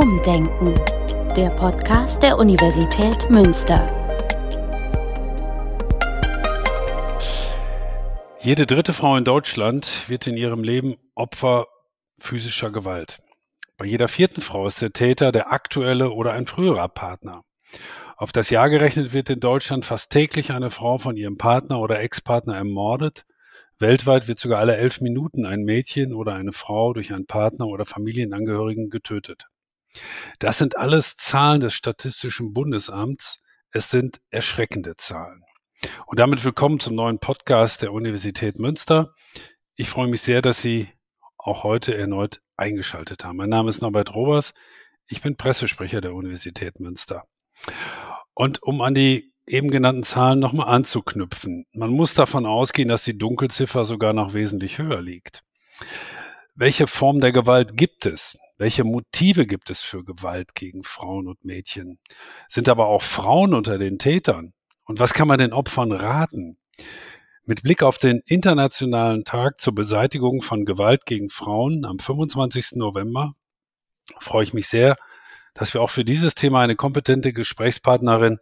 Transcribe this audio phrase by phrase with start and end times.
[0.00, 0.76] Umdenken.
[1.34, 3.82] Der Podcast der Universität Münster.
[8.38, 11.66] Jede dritte Frau in Deutschland wird in ihrem Leben Opfer
[12.20, 13.18] physischer Gewalt.
[13.76, 17.42] Bei jeder vierten Frau ist der Täter der aktuelle oder ein früherer Partner.
[18.16, 21.98] Auf das Jahr gerechnet wird in Deutschland fast täglich eine Frau von ihrem Partner oder
[21.98, 23.24] Ex-Partner ermordet.
[23.80, 27.84] Weltweit wird sogar alle elf Minuten ein Mädchen oder eine Frau durch einen Partner oder
[27.84, 29.48] Familienangehörigen getötet.
[30.38, 33.40] Das sind alles Zahlen des Statistischen Bundesamts.
[33.70, 35.42] Es sind erschreckende Zahlen.
[36.06, 39.14] Und damit willkommen zum neuen Podcast der Universität Münster.
[39.76, 40.88] Ich freue mich sehr, dass Sie
[41.36, 43.36] auch heute erneut eingeschaltet haben.
[43.36, 44.52] Mein Name ist Norbert Robers.
[45.06, 47.24] Ich bin Pressesprecher der Universität Münster.
[48.34, 53.16] Und um an die eben genannten Zahlen nochmal anzuknüpfen, man muss davon ausgehen, dass die
[53.16, 55.42] Dunkelziffer sogar noch wesentlich höher liegt.
[56.54, 58.36] Welche Form der Gewalt gibt es?
[58.58, 62.00] Welche Motive gibt es für Gewalt gegen Frauen und Mädchen?
[62.48, 64.52] Sind aber auch Frauen unter den Tätern?
[64.84, 66.58] Und was kann man den Opfern raten?
[67.44, 72.72] Mit Blick auf den Internationalen Tag zur Beseitigung von Gewalt gegen Frauen am 25.
[72.72, 73.34] November
[74.18, 74.96] freue ich mich sehr,
[75.54, 78.38] dass wir auch für dieses Thema eine kompetente Gesprächspartnerin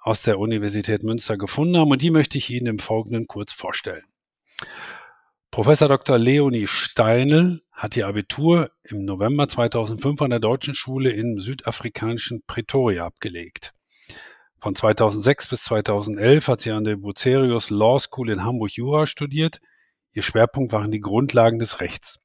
[0.00, 4.04] aus der Universität Münster gefunden haben und die möchte ich Ihnen im Folgenden kurz vorstellen.
[5.52, 6.16] Professor Dr.
[6.16, 13.04] Leonie Steinl hat ihr Abitur im November 2005 an der Deutschen Schule im südafrikanischen Pretoria
[13.04, 13.74] abgelegt.
[14.60, 19.60] Von 2006 bis 2011 hat sie an der Bucerius Law School in Hamburg Jura studiert.
[20.14, 22.18] Ihr Schwerpunkt waren die Grundlagen des Rechts.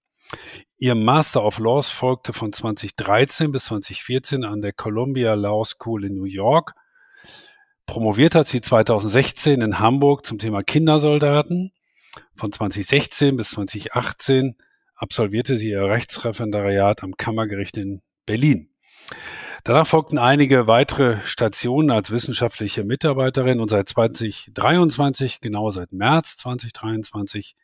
[0.77, 6.15] Ihr Master of Laws folgte von 2013 bis 2014 an der Columbia Law School in
[6.15, 6.75] New York.
[7.87, 11.73] Promoviert hat sie 2016 in Hamburg zum Thema Kindersoldaten.
[12.35, 14.55] Von 2016 bis 2018
[14.95, 18.69] absolvierte sie ihr Rechtsreferendariat am Kammergericht in Berlin.
[19.63, 27.55] Danach folgten einige weitere Stationen als wissenschaftliche Mitarbeiterin und seit 2023, genau seit März 2023,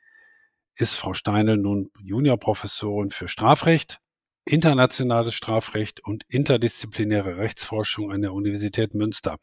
[0.75, 3.99] ist Frau Steinl nun Juniorprofessorin für Strafrecht,
[4.45, 9.37] internationales Strafrecht und interdisziplinäre Rechtsforschung an der Universität Münster.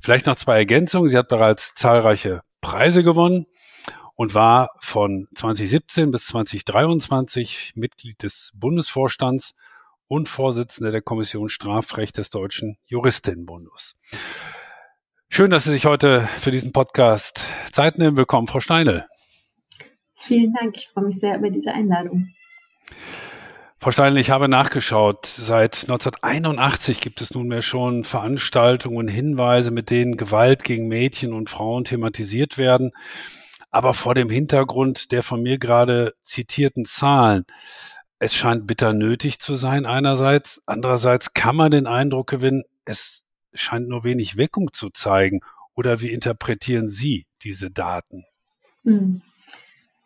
[0.00, 1.08] Vielleicht noch zwei Ergänzungen.
[1.08, 3.46] Sie hat bereits zahlreiche Preise gewonnen
[4.20, 9.54] und war von 2017 bis 2023 Mitglied des Bundesvorstands
[10.08, 13.96] und Vorsitzende der Kommission Strafrecht des Deutschen Juristinnenbundes.
[15.30, 18.18] Schön, dass Sie sich heute für diesen Podcast Zeit nehmen.
[18.18, 19.06] Willkommen, Frau Steinl.
[20.16, 20.76] Vielen Dank.
[20.76, 22.28] Ich freue mich sehr über diese Einladung.
[23.78, 25.24] Frau Steinl, ich habe nachgeschaut.
[25.24, 31.48] Seit 1981 gibt es nunmehr schon Veranstaltungen und Hinweise, mit denen Gewalt gegen Mädchen und
[31.48, 32.92] Frauen thematisiert werden
[33.70, 37.44] aber vor dem Hintergrund der von mir gerade zitierten Zahlen.
[38.18, 43.88] Es scheint bitter nötig zu sein einerseits, andererseits kann man den Eindruck gewinnen, es scheint
[43.88, 45.40] nur wenig Wirkung zu zeigen.
[45.74, 48.24] Oder wie interpretieren Sie diese Daten?
[48.84, 49.22] Hm.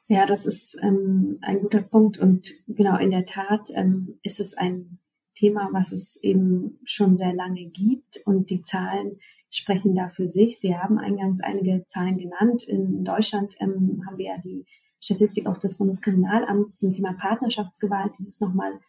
[0.07, 4.57] Ja, das ist ähm, ein guter Punkt und genau in der Tat ähm, ist es
[4.57, 4.99] ein
[5.35, 9.19] Thema, was es eben schon sehr lange gibt und die Zahlen
[9.57, 10.59] sprechen da für sich.
[10.59, 12.65] Sie haben eingangs einige Zahlen genannt.
[12.65, 14.67] In Deutschland ähm, haben wir ja die
[15.01, 18.81] Statistik auch des Bundeskriminalamts zum Thema Partnerschaftsgewalt, die das nochmal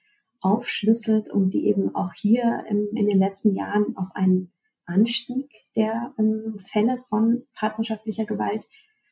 [0.41, 4.51] aufschlüsselt und die eben auch hier ähm, in den letzten Jahren auch einen
[4.85, 8.67] Anstieg der ähm, Fälle von partnerschaftlicher Gewalt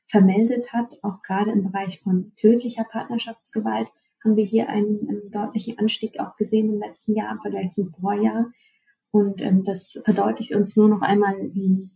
[0.06, 1.04] vermeldet hat.
[1.04, 3.90] Auch gerade im Bereich von tödlicher Partnerschaftsgewalt
[4.24, 7.90] haben wir hier einen, einen deutlichen Anstieg auch gesehen im letzten Jahr im Vergleich zum
[7.90, 8.52] Vorjahr.
[9.14, 11.88] Und ähm, das verdeutlicht uns nur noch einmal, wie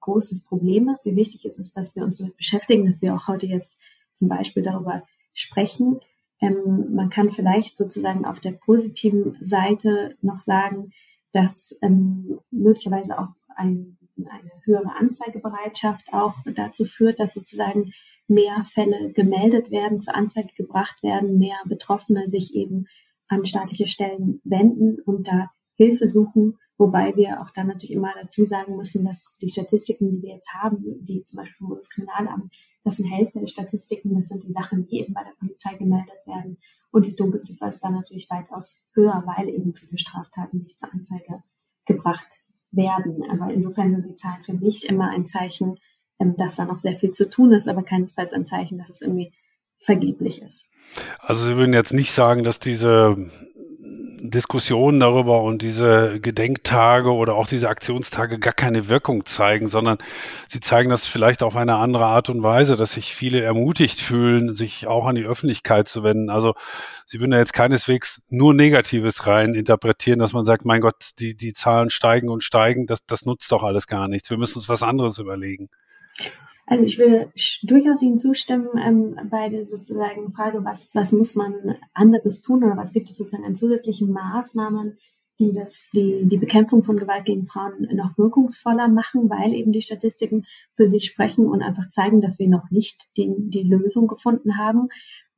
[0.00, 3.14] groß das Problem ist, wie wichtig es ist, dass wir uns damit beschäftigen, dass wir
[3.14, 3.80] auch heute jetzt
[4.14, 6.00] zum Beispiel darüber sprechen.
[6.40, 10.90] Ähm, man kann vielleicht sozusagen auf der positiven Seite noch sagen,
[11.30, 17.92] dass ähm, möglicherweise auch ein, eine höhere Anzeigebereitschaft auch dazu führt, dass sozusagen
[18.26, 22.86] mehr Fälle gemeldet werden, zur Anzeige gebracht werden, mehr Betroffene sich eben
[23.28, 28.44] an staatliche Stellen wenden und da Hilfe suchen, wobei wir auch dann natürlich immer dazu
[28.44, 32.52] sagen müssen, dass die Statistiken, die wir jetzt haben, die zum Beispiel vom Bundeskriminalamt,
[32.84, 36.58] das sind Statistiken, das sind die Sachen, die eben bei der Polizei gemeldet werden.
[36.92, 41.42] Und die Dunkelziffer ist dann natürlich weitaus höher, weil eben viele Straftaten nicht zur Anzeige
[41.84, 43.24] gebracht werden.
[43.28, 45.78] Aber insofern sind die Zahlen für mich immer ein Zeichen,
[46.20, 49.02] ähm, dass da noch sehr viel zu tun ist, aber keinesfalls ein Zeichen, dass es
[49.02, 49.32] irgendwie
[49.78, 50.70] vergeblich ist.
[51.18, 53.30] Also Sie würden jetzt nicht sagen, dass diese
[54.18, 59.98] Diskussionen darüber und diese Gedenktage oder auch diese Aktionstage gar keine Wirkung zeigen, sondern
[60.48, 64.54] sie zeigen das vielleicht auf eine andere Art und Weise, dass sich viele ermutigt fühlen,
[64.54, 66.30] sich auch an die Öffentlichkeit zu wenden.
[66.30, 66.54] Also
[67.04, 71.34] sie würden ja jetzt keineswegs nur Negatives rein interpretieren, dass man sagt, mein Gott, die,
[71.34, 74.30] die Zahlen steigen und steigen, das, das nutzt doch alles gar nichts.
[74.30, 75.68] Wir müssen uns was anderes überlegen.
[76.66, 77.30] Also ich würde
[77.62, 82.76] durchaus Ihnen zustimmen ähm, bei der sozusagen Frage, was, was muss man anderes tun oder
[82.76, 84.98] was gibt es sozusagen an zusätzlichen Maßnahmen,
[85.38, 89.82] die das, die, die Bekämpfung von Gewalt gegen Frauen noch wirkungsvoller machen, weil eben die
[89.82, 94.58] Statistiken für sich sprechen und einfach zeigen, dass wir noch nicht die, die Lösung gefunden
[94.58, 94.88] haben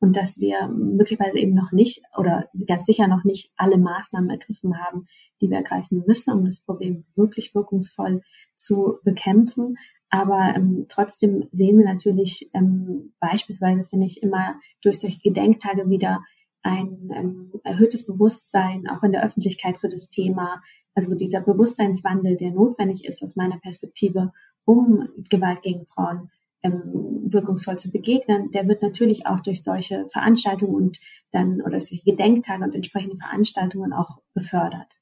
[0.01, 4.79] und dass wir möglicherweise eben noch nicht oder ganz sicher noch nicht alle Maßnahmen ergriffen
[4.79, 5.07] haben,
[5.41, 8.23] die wir ergreifen müssen, um das Problem wirklich wirkungsvoll
[8.57, 9.77] zu bekämpfen.
[10.11, 16.25] Aber ähm, trotzdem sehen wir natürlich ähm, beispielsweise, finde ich, immer durch solche Gedenktage wieder
[16.63, 20.63] ein ähm, erhöhtes Bewusstsein auch in der Öffentlichkeit für das Thema.
[20.95, 24.33] Also dieser Bewusstseinswandel, der notwendig ist aus meiner Perspektive,
[24.65, 26.31] um Gewalt gegen Frauen
[26.63, 26.83] ähm,
[27.31, 30.99] wirkungsvoll zu begegnen, der wird natürlich auch durch solche Veranstaltungen und
[31.31, 34.98] dann oder solche Gedenktage und entsprechende Veranstaltungen auch befördert.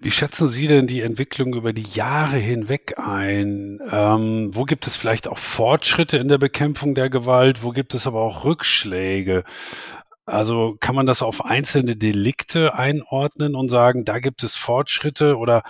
[0.00, 3.80] Wie schätzen Sie denn die Entwicklung über die Jahre hinweg ein?
[3.90, 7.62] Ähm, wo gibt es vielleicht auch Fortschritte in der Bekämpfung der Gewalt?
[7.62, 9.44] Wo gibt es aber auch Rückschläge?
[10.26, 15.62] Also kann man das auf einzelne Delikte einordnen und sagen, da gibt es Fortschritte oder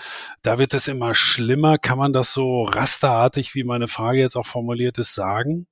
[0.42, 1.78] da wird es immer schlimmer?
[1.78, 5.66] Kann man das so rasterartig, wie meine Frage jetzt auch formuliert ist, sagen?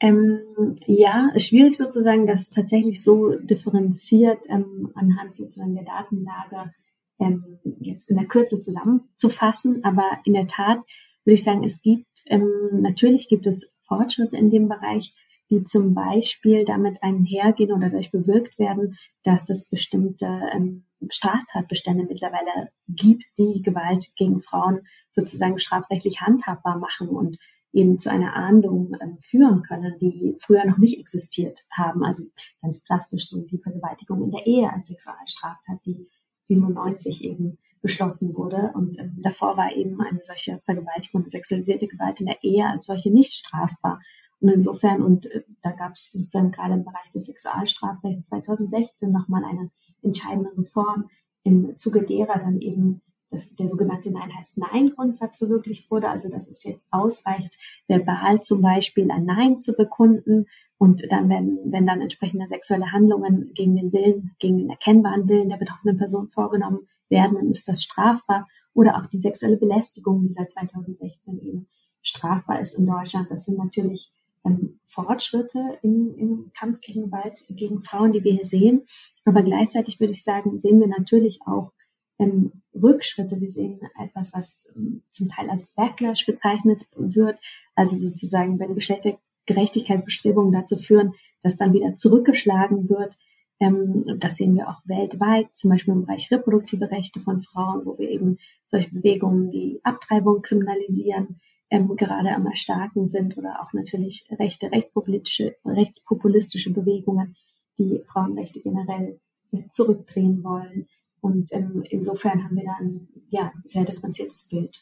[0.00, 6.72] Ähm, ja, ist schwierig sozusagen, das tatsächlich so differenziert ähm, anhand sozusagen der Datenlage
[7.18, 9.84] ähm, jetzt in der Kürze zusammenzufassen.
[9.84, 10.78] Aber in der Tat
[11.24, 12.48] würde ich sagen, es gibt, ähm,
[12.80, 15.14] natürlich gibt es Fortschritte in dem Bereich,
[15.50, 22.70] die zum Beispiel damit einhergehen oder dadurch bewirkt werden, dass es bestimmte ähm, Straftatbestände mittlerweile
[22.88, 24.80] gibt, die Gewalt gegen Frauen
[25.10, 27.38] sozusagen strafrechtlich handhabbar machen und
[27.72, 32.04] eben zu einer Ahndung äh, führen können, die früher noch nicht existiert haben.
[32.04, 32.24] Also
[32.60, 36.08] ganz plastisch so die Vergewaltigung in der Ehe als Sexualstraftat, die
[36.44, 38.72] 97 eben beschlossen wurde.
[38.74, 43.10] Und ähm, davor war eben eine solche Vergewaltigung sexualisierte Gewalt in der Ehe als solche
[43.10, 44.00] nicht strafbar.
[44.40, 49.44] Und insofern, und äh, da gab es sozusagen gerade im Bereich des Sexualstrafrechts 2016 nochmal
[49.44, 49.70] eine
[50.02, 51.08] entscheidende Reform,
[51.42, 56.08] im Zuge derer dann eben dass der sogenannte Nein heißt Nein-Grundsatz verwirklicht wurde.
[56.08, 57.56] Also dass es jetzt ausreicht,
[57.88, 60.46] verbal zum Beispiel ein Nein zu bekunden
[60.78, 65.50] und dann, wenn, wenn dann entsprechende sexuelle Handlungen gegen den Willen, gegen den erkennbaren Willen
[65.50, 68.48] der betroffenen Person vorgenommen werden, dann ist das strafbar.
[68.72, 71.68] Oder auch die sexuelle Belästigung, die seit 2016 eben
[72.00, 73.30] strafbar ist in Deutschland.
[73.30, 74.10] Das sind natürlich
[74.42, 78.86] ähm, Fortschritte im, im Kampf gegen Gewalt gegen Frauen, die wir hier sehen.
[79.26, 81.72] Aber gleichzeitig würde ich sagen, sehen wir natürlich auch
[82.18, 83.40] ähm, Rückschritte.
[83.40, 87.38] Wir sehen etwas, was ähm, zum Teil als Backlash bezeichnet wird.
[87.74, 93.16] Also sozusagen, wenn Geschlechtergerechtigkeitsbestrebungen dazu führen, dass dann wieder zurückgeschlagen wird.
[93.60, 97.98] Ähm, das sehen wir auch weltweit, zum Beispiel im Bereich reproduktive Rechte von Frauen, wo
[97.98, 101.40] wir eben solche Bewegungen, die Abtreibung kriminalisieren,
[101.70, 107.36] ähm, gerade am Erstarken sind oder auch natürlich rechte, rechtspopulistische, rechtspopulistische Bewegungen,
[107.78, 109.20] die Frauenrechte generell
[109.68, 110.86] zurückdrehen wollen.
[111.20, 114.80] Und ähm, insofern haben wir da ein ja, sehr differenziertes Bild.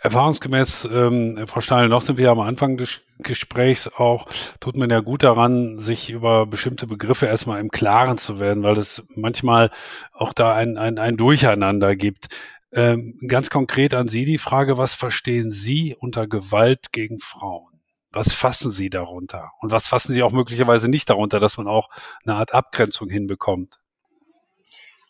[0.00, 4.26] Erfahrungsgemäß, ähm, Frau Stein, noch sind wir am Anfang des Gesprächs auch,
[4.60, 8.78] tut man ja gut daran, sich über bestimmte Begriffe erstmal im Klaren zu werden, weil
[8.78, 9.70] es manchmal
[10.12, 12.28] auch da ein, ein, ein Durcheinander gibt.
[12.72, 17.72] Ähm, ganz konkret an Sie die Frage, was verstehen Sie unter Gewalt gegen Frauen?
[18.10, 19.52] Was fassen Sie darunter?
[19.60, 21.90] Und was fassen Sie auch möglicherweise nicht darunter, dass man auch
[22.24, 23.81] eine Art Abgrenzung hinbekommt?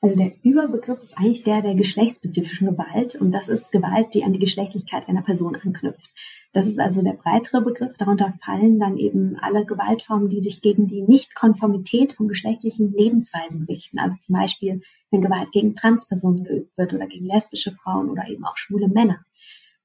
[0.05, 4.33] Also der Überbegriff ist eigentlich der der geschlechtsspezifischen Gewalt und das ist Gewalt, die an
[4.33, 6.11] die Geschlechtlichkeit einer Person anknüpft.
[6.53, 7.97] Das ist also der breitere Begriff.
[7.97, 14.01] Darunter fallen dann eben alle Gewaltformen, die sich gegen die Nichtkonformität von geschlechtlichen Lebensweisen richten.
[14.01, 14.83] Also zum Beispiel,
[15.13, 19.25] wenn Gewalt gegen Transpersonen geübt wird oder gegen lesbische Frauen oder eben auch schwule Männer.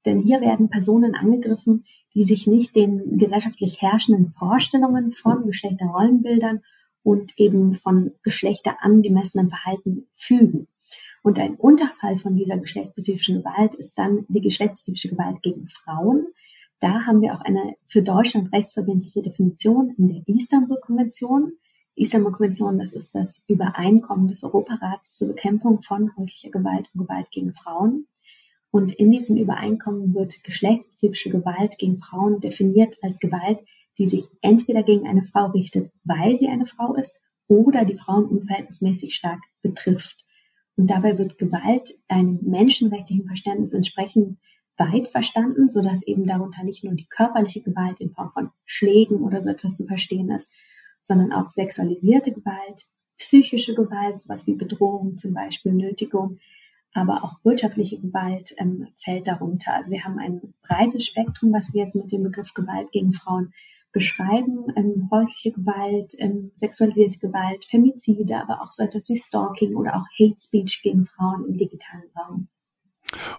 [0.08, 6.62] Denn hier werden Personen angegriffen, die sich nicht den gesellschaftlich herrschenden Vorstellungen von Geschlechterrollenbildern
[7.08, 10.68] und eben von Geschlechter angemessenem Verhalten fügen.
[11.24, 16.28] Und ein Unterfall von dieser geschlechtsspezifischen Gewalt ist dann die geschlechtsspezifische Gewalt gegen Frauen.
[16.82, 21.54] Da haben wir auch eine für Deutschland rechtsverbindliche Definition in der Istanbul-Konvention.
[21.96, 27.54] Istanbul-Konvention, das ist das Übereinkommen des Europarats zur Bekämpfung von häuslicher Gewalt und Gewalt gegen
[27.54, 28.08] Frauen.
[28.70, 33.60] Und in diesem Übereinkommen wird geschlechtsspezifische Gewalt gegen Frauen definiert als Gewalt,
[33.98, 38.26] die sich entweder gegen eine Frau richtet, weil sie eine Frau ist, oder die Frauen
[38.26, 40.26] unverhältnismäßig stark betrifft.
[40.76, 44.38] Und dabei wird Gewalt einem menschenrechtlichen Verständnis entsprechend
[44.78, 49.42] weit verstanden, sodass eben darunter nicht nur die körperliche Gewalt in Form von Schlägen oder
[49.42, 50.54] so etwas zu verstehen ist,
[51.02, 52.86] sondern auch sexualisierte Gewalt,
[53.18, 56.38] psychische Gewalt, sowas wie Bedrohung zum Beispiel, Nötigung,
[56.94, 59.74] aber auch wirtschaftliche Gewalt ähm, fällt darunter.
[59.74, 63.54] Also wir haben ein breites Spektrum, was wir jetzt mit dem Begriff Gewalt gegen Frauen
[63.92, 64.68] beschreiben.
[64.76, 70.06] Ähm, häusliche Gewalt, ähm, sexualisierte Gewalt, Femizide, aber auch so etwas wie Stalking oder auch
[70.20, 72.48] Hate Speech gegen Frauen im digitalen Raum.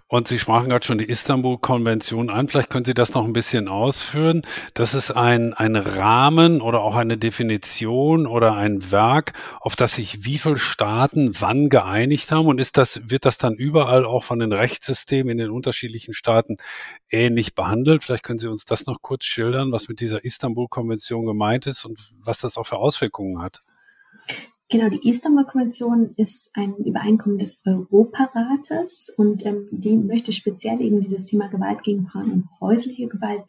[0.07, 2.49] Und Sie sprachen gerade schon die Istanbul-Konvention an.
[2.49, 4.43] Vielleicht können Sie das noch ein bisschen ausführen.
[4.73, 10.25] Das ist ein, ein Rahmen oder auch eine Definition oder ein Werk, auf das sich
[10.25, 12.47] wie viele Staaten wann geeinigt haben.
[12.47, 16.57] Und ist das, wird das dann überall auch von den Rechtssystemen in den unterschiedlichen Staaten
[17.11, 18.05] ähnlich behandelt?
[18.05, 22.13] Vielleicht können Sie uns das noch kurz schildern, was mit dieser Istanbul-Konvention gemeint ist und
[22.23, 23.63] was das auch für Auswirkungen hat.
[24.71, 31.25] Genau, die Istanbul-Konvention ist ein Übereinkommen des Europarates und ähm, die möchte speziell eben dieses
[31.25, 33.45] Thema Gewalt gegen Frauen und häusliche Gewalt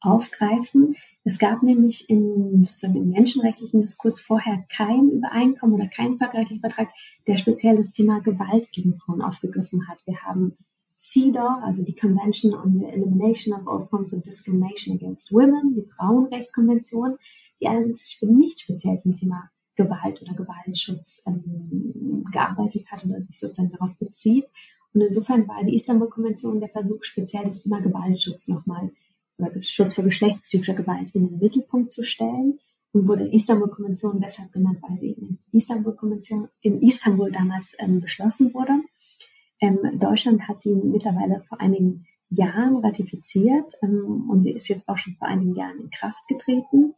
[0.00, 0.96] aufgreifen.
[1.22, 6.88] Es gab nämlich in, sozusagen im menschenrechtlichen Diskurs vorher kein Übereinkommen oder keinen völkerrechtlichen Vertrag,
[7.28, 9.98] der speziell das Thema Gewalt gegen Frauen aufgegriffen hat.
[10.06, 10.54] Wir haben
[10.96, 15.88] CEDAW, also die Convention on the Elimination of All Forms of Discrimination Against Women, die
[15.96, 17.16] Frauenrechtskonvention,
[17.60, 23.72] die allerdings nicht speziell zum Thema Gewalt oder Gewaltschutz ähm, gearbeitet hat oder sich sozusagen
[23.72, 24.46] darauf bezieht.
[24.92, 28.90] Und insofern war die Istanbul-Konvention der Versuch, speziell das Thema Gewaltschutz nochmal
[29.38, 32.60] oder Schutz vor geschlechtsspezifischer Gewalt in den Mittelpunkt zu stellen
[32.92, 38.72] und wurde Istanbul-Konvention deshalb genannt, weil sie in Istanbul-Konvention in Istanbul damals ähm, beschlossen wurde.
[39.60, 44.98] Ähm, Deutschland hat die mittlerweile vor einigen Jahren ratifiziert ähm, und sie ist jetzt auch
[44.98, 46.94] schon vor einigen Jahren in Kraft getreten.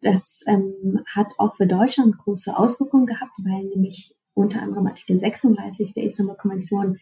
[0.00, 5.92] Das ähm, hat auch für Deutschland große Auswirkungen gehabt, weil nämlich unter anderem Artikel 36
[5.92, 7.00] der Istanbul-Konvention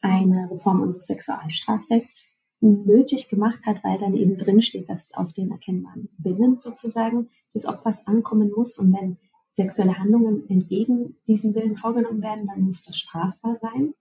[0.00, 5.32] eine Reform unseres Sexualstrafrechts nötig gemacht hat, weil dann eben drin steht, dass es auf
[5.32, 8.78] den erkennbaren Willen sozusagen des Opfers ankommen muss.
[8.78, 9.16] Und wenn
[9.52, 13.94] sexuelle Handlungen entgegen diesem Willen vorgenommen werden, dann muss das strafbar sein.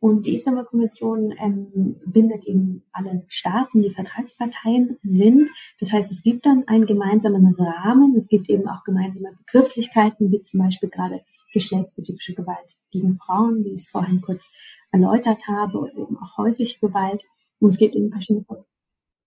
[0.00, 5.50] Und die Istanbul-Konvention ähm, bindet eben alle Staaten, die Vertragsparteien sind.
[5.78, 8.16] Das heißt, es gibt dann einen gemeinsamen Rahmen.
[8.16, 11.20] Es gibt eben auch gemeinsame Begrifflichkeiten, wie zum Beispiel gerade
[11.52, 14.50] geschlechtsspezifische Gewalt gegen Frauen, wie ich es vorhin kurz
[14.90, 17.22] erläutert habe, oder eben auch häusliche Gewalt.
[17.58, 18.44] Und es gibt eben verschiedene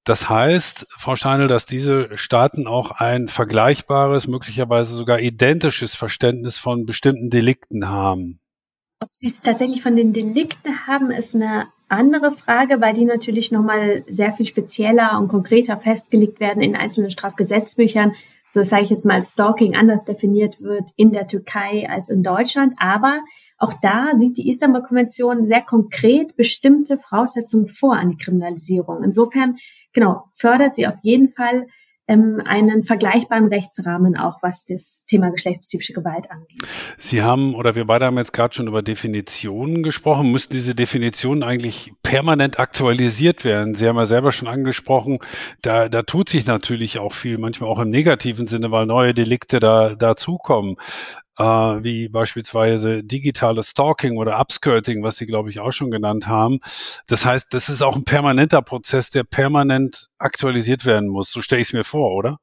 [0.06, 6.86] das heißt, Frau Steinl, dass diese Staaten auch ein vergleichbares, möglicherweise sogar identisches Verständnis von
[6.86, 8.42] bestimmten Delikten haben.
[9.04, 13.52] Ob sie es tatsächlich von den Delikten haben, ist eine andere Frage, weil die natürlich
[13.52, 18.14] nochmal sehr viel spezieller und konkreter festgelegt werden in einzelnen Strafgesetzbüchern.
[18.52, 22.76] So sage ich jetzt mal, Stalking anders definiert wird in der Türkei als in Deutschland.
[22.78, 23.20] Aber
[23.58, 29.04] auch da sieht die Istanbul-Konvention sehr konkret bestimmte Voraussetzungen vor an die Kriminalisierung.
[29.04, 29.58] Insofern,
[29.92, 31.68] genau, fördert sie auf jeden Fall
[32.08, 36.60] ähm, einen vergleichbaren Rechtsrahmen auch, was das Thema geschlechtsspezifische Gewalt angeht.
[36.98, 40.32] Sie haben oder wir beide haben jetzt gerade schon über Definitionen gesprochen.
[40.32, 43.76] Müssten diese Definitionen eigentlich permanent aktualisiert werden?
[43.76, 45.20] Sie haben ja selber schon angesprochen,
[45.62, 49.60] da, da tut sich natürlich auch viel, manchmal auch im negativen Sinne, weil neue Delikte
[49.60, 50.76] da dazukommen
[51.38, 56.60] äh, wie beispielsweise digitales Stalking oder Upskirting, was Sie, glaube ich, auch schon genannt haben.
[57.08, 61.32] Das heißt, das ist auch ein permanenter Prozess, der permanent aktualisiert werden muss.
[61.32, 62.38] So stelle ich es mir vor, oder?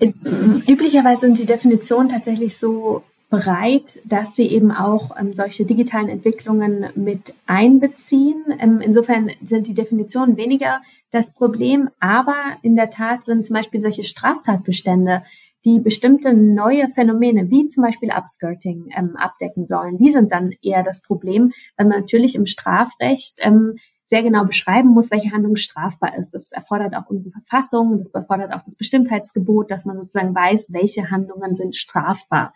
[0.00, 6.86] Üblicherweise sind die Definitionen tatsächlich so bereit, dass sie eben auch ähm, solche digitalen Entwicklungen
[6.96, 8.42] mit einbeziehen.
[8.58, 10.80] Ähm, insofern sind die Definitionen weniger
[11.10, 15.22] das Problem, aber in der Tat sind zum Beispiel solche Straftatbestände,
[15.64, 19.98] die bestimmte neue Phänomene, wie zum Beispiel Upskirting, ähm, abdecken sollen.
[19.98, 24.88] Die sind dann eher das Problem, weil man natürlich im Strafrecht ähm, sehr genau beschreiben
[24.88, 26.34] muss, welche Handlung strafbar ist.
[26.34, 31.10] Das erfordert auch unsere Verfassung, das erfordert auch das Bestimmtheitsgebot, dass man sozusagen weiß, welche
[31.10, 32.52] Handlungen sind strafbar.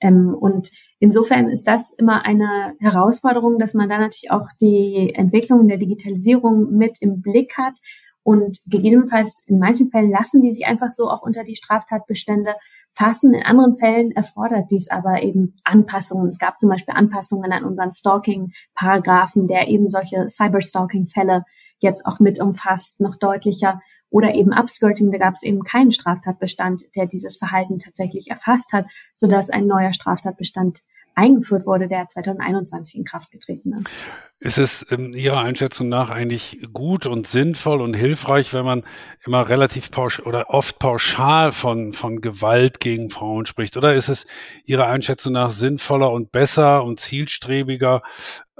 [0.00, 5.68] Ähm, und insofern ist das immer eine Herausforderung, dass man da natürlich auch die Entwicklung
[5.68, 7.78] der Digitalisierung mit im Blick hat
[8.26, 12.56] und gegebenenfalls in manchen Fällen lassen die sich einfach so auch unter die Straftatbestände
[12.92, 13.32] fassen.
[13.32, 16.26] In anderen Fällen erfordert dies aber eben Anpassungen.
[16.26, 21.44] Es gab zum Beispiel Anpassungen an unseren Stalking-Paragraphen, der eben solche Cyberstalking-Fälle
[21.78, 23.80] jetzt auch mit umfasst, noch deutlicher.
[24.10, 28.86] Oder eben Upskirting, da gab es eben keinen Straftatbestand, der dieses Verhalten tatsächlich erfasst hat,
[29.14, 30.80] sodass ein neuer Straftatbestand
[31.16, 33.98] eingeführt wurde, der 2021 in Kraft getreten ist.
[34.38, 38.84] Ist es in Ihrer Einschätzung nach eigentlich gut und sinnvoll und hilfreich, wenn man
[39.24, 43.78] immer relativ pauschal oder oft pauschal von, von Gewalt gegen Frauen spricht?
[43.78, 44.26] Oder ist es
[44.66, 48.02] Ihrer Einschätzung nach sinnvoller und besser und zielstrebiger,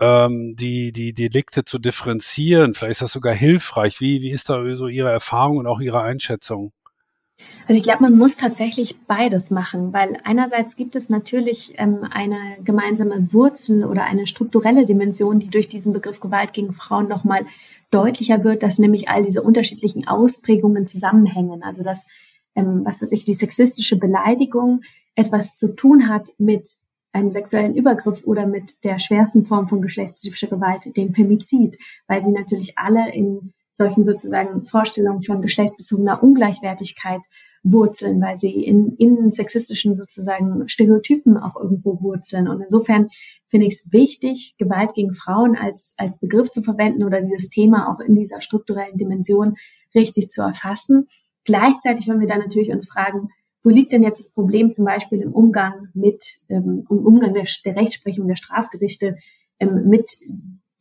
[0.00, 2.72] ähm, die, die Delikte zu differenzieren?
[2.72, 4.00] Vielleicht ist das sogar hilfreich.
[4.00, 6.72] Wie, wie ist da so Ihre Erfahrung und auch Ihre Einschätzung?
[7.68, 12.38] Also ich glaube, man muss tatsächlich beides machen, weil einerseits gibt es natürlich ähm, eine
[12.64, 17.44] gemeinsame Wurzel oder eine strukturelle Dimension, die durch diesen Begriff Gewalt gegen Frauen nochmal
[17.90, 21.62] deutlicher wird, dass nämlich all diese unterschiedlichen Ausprägungen zusammenhängen.
[21.62, 22.06] Also dass,
[22.54, 24.82] ähm, was weiß ich, die sexistische Beleidigung
[25.16, 26.70] etwas zu tun hat mit
[27.12, 31.76] einem sexuellen Übergriff oder mit der schwersten Form von geschlechtsspezifischer Gewalt, dem Femizid,
[32.06, 37.20] weil sie natürlich alle in solchen sozusagen Vorstellungen von geschlechtsbezogener Ungleichwertigkeit
[37.62, 42.48] wurzeln, weil sie in, in sexistischen sozusagen Stereotypen auch irgendwo wurzeln.
[42.48, 43.10] Und insofern
[43.48, 47.92] finde ich es wichtig, Gewalt gegen Frauen als, als Begriff zu verwenden oder dieses Thema
[47.92, 49.56] auch in dieser strukturellen Dimension
[49.94, 51.08] richtig zu erfassen.
[51.44, 53.28] Gleichzeitig, wenn wir dann natürlich uns fragen,
[53.62, 57.44] wo liegt denn jetzt das Problem zum Beispiel im Umgang mit, ähm, im Umgang der,
[57.64, 59.16] der Rechtsprechung der Strafgerichte
[59.58, 60.16] ähm, mit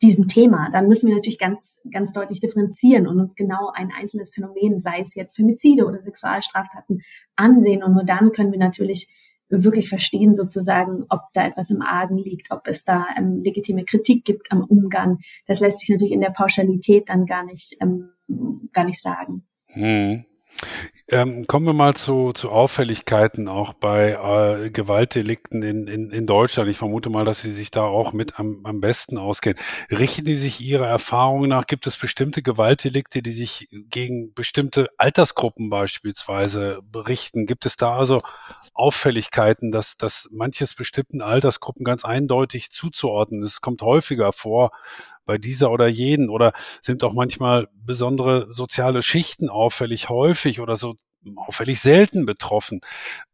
[0.05, 4.33] diesem Thema, dann müssen wir natürlich ganz, ganz deutlich differenzieren und uns genau ein einzelnes
[4.33, 7.01] Phänomen, sei es jetzt Femizide oder Sexualstraftaten,
[7.35, 7.83] ansehen.
[7.83, 9.09] Und nur dann können wir natürlich
[9.49, 14.25] wirklich verstehen, sozusagen, ob da etwas im Argen liegt, ob es da ähm, legitime Kritik
[14.25, 15.19] gibt am Umgang.
[15.47, 18.09] Das lässt sich natürlich in der Pauschalität dann gar nicht, ähm,
[18.73, 19.43] gar nicht sagen.
[19.67, 20.25] Hm.
[21.07, 26.67] Ähm, kommen wir mal zu, zu Auffälligkeiten auch bei äh, Gewaltdelikten in, in, in Deutschland.
[26.67, 29.59] Ich vermute mal, dass Sie sich da auch mit am, am besten auskennen.
[29.91, 31.67] Richten die sich Ihrer Erfahrung nach?
[31.67, 37.45] Gibt es bestimmte Gewaltdelikte, die sich gegen bestimmte Altersgruppen beispielsweise berichten?
[37.45, 38.23] Gibt es da also
[38.73, 43.53] Auffälligkeiten, dass, dass manches bestimmten Altersgruppen ganz eindeutig zuzuordnen ist?
[43.53, 44.71] Es kommt häufiger vor,
[45.25, 50.95] bei dieser oder jenen oder sind auch manchmal besondere soziale Schichten auffällig häufig oder so
[51.35, 52.81] auffällig selten betroffen.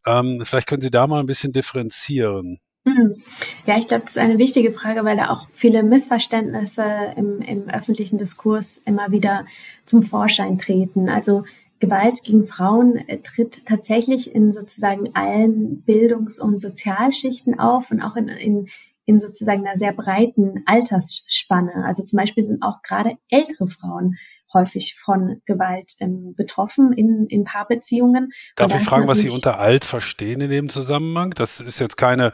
[0.05, 2.59] Ähm, vielleicht können Sie da mal ein bisschen differenzieren.
[2.87, 3.21] Hm.
[3.67, 7.69] Ja, ich glaube, das ist eine wichtige Frage, weil da auch viele Missverständnisse im, im
[7.69, 9.45] öffentlichen Diskurs immer wieder
[9.85, 11.07] zum Vorschein treten.
[11.07, 11.43] Also
[11.79, 18.15] Gewalt gegen Frauen äh, tritt tatsächlich in sozusagen allen Bildungs- und Sozialschichten auf und auch
[18.15, 18.69] in, in,
[19.05, 21.85] in sozusagen einer sehr breiten Altersspanne.
[21.85, 24.17] Also zum Beispiel sind auch gerade ältere Frauen
[24.53, 28.31] häufig von Gewalt ähm, betroffen in, in Paarbeziehungen.
[28.55, 31.31] Darf ich fragen, was Sie unter alt verstehen in dem Zusammenhang?
[31.31, 32.33] Das ist jetzt keine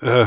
[0.00, 0.26] äh,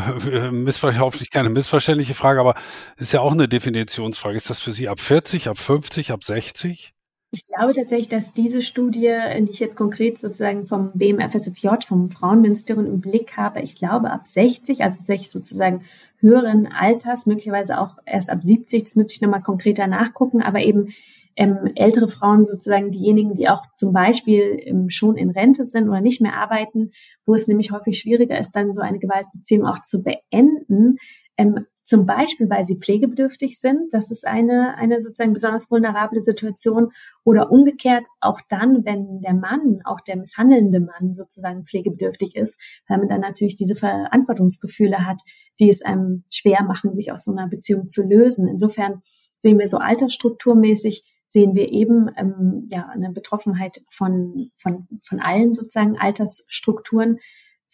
[0.99, 2.55] hoffentlich keine missverständliche Frage, aber
[2.97, 4.35] ist ja auch eine Definitionsfrage.
[4.35, 6.93] Ist das für Sie ab 40, ab 50, ab 60?
[7.38, 12.88] Ich glaube tatsächlich, dass diese Studie, die ich jetzt konkret sozusagen vom BMFSFJ, vom Frauenministerium
[12.88, 15.84] im Blick habe, ich glaube ab 60, also 60 sozusagen
[16.17, 20.95] höheren Alters, möglicherweise auch erst ab 70, das müsste ich nochmal konkreter nachgucken, aber eben
[21.36, 26.02] ähm, ältere Frauen sozusagen diejenigen, die auch zum Beispiel ähm, schon in Rente sind oder
[26.02, 26.89] nicht mehr arbeiten,
[27.28, 30.97] wo es nämlich häufig schwieriger ist, dann so eine Gewaltbeziehung auch zu beenden,
[31.38, 33.93] ähm, zum Beispiel, weil sie pflegebedürftig sind.
[33.93, 36.91] Das ist eine, eine sozusagen besonders vulnerable Situation.
[37.23, 42.97] Oder umgekehrt auch dann, wenn der Mann, auch der misshandelnde Mann sozusagen pflegebedürftig ist, weil
[42.97, 45.21] man dann natürlich diese Verantwortungsgefühle hat,
[45.62, 48.50] die es einem schwer machen, sich aus so einer Beziehung zu lösen.
[48.50, 49.02] Insofern
[49.38, 55.56] sehen wir so altersstrukturmäßig, sehen wir eben ähm, ja eine Betroffenheit von, von, von allen
[55.56, 57.19] sozusagen Altersstrukturen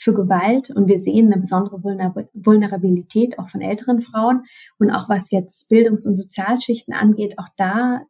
[0.04, 0.70] für Gewalt.
[0.70, 4.44] Und wir sehen eine besondere Vulnerabilität auch von älteren Frauen.
[4.78, 8.02] Und auch was jetzt Bildungs- und Sozialschichten angeht, auch da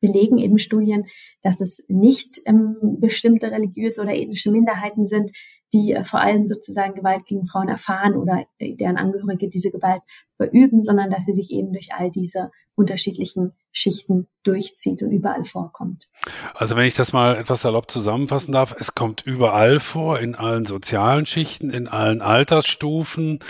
[0.00, 1.06] belegen eben Studien,
[1.42, 5.30] dass es nicht ähm, bestimmte religiöse oder ethnische Minderheiten sind,
[5.72, 10.02] die äh, vor allem sozusagen Gewalt gegen Frauen erfahren oder äh, deren Angehörige diese Gewalt
[10.36, 16.08] verüben, sondern dass sie sich eben durch all diese unterschiedlichen Schichten durchzieht und überall vorkommt.
[16.54, 20.64] Also wenn ich das mal etwas salopp zusammenfassen darf, es kommt überall vor, in allen
[20.64, 23.40] sozialen Schichten, in allen Altersstufen,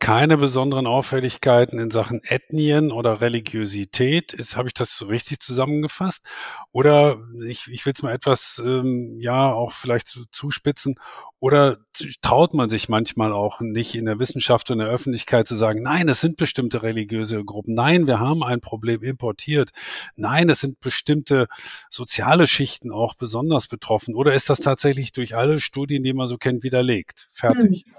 [0.00, 4.34] keine besonderen Auffälligkeiten in Sachen Ethnien oder Religiosität.
[4.54, 6.24] Habe ich das so richtig zusammengefasst?
[6.72, 10.94] Oder ich, ich will es mal etwas, ähm, ja, auch vielleicht zuspitzen.
[11.40, 11.78] Oder
[12.22, 16.08] traut man sich manchmal auch nicht in der Wissenschaft und der Öffentlichkeit zu sagen, nein,
[16.08, 17.74] es sind bestimmte religiöse Gruppen.
[17.74, 19.70] Nein, wir haben ein Problem importiert.
[20.16, 21.48] Nein, es sind bestimmte
[21.90, 24.14] soziale Schichten auch besonders betroffen.
[24.14, 27.28] Oder ist das tatsächlich durch alle Studien, die man so kennt, widerlegt?
[27.30, 27.84] Fertig.
[27.86, 27.94] Hm.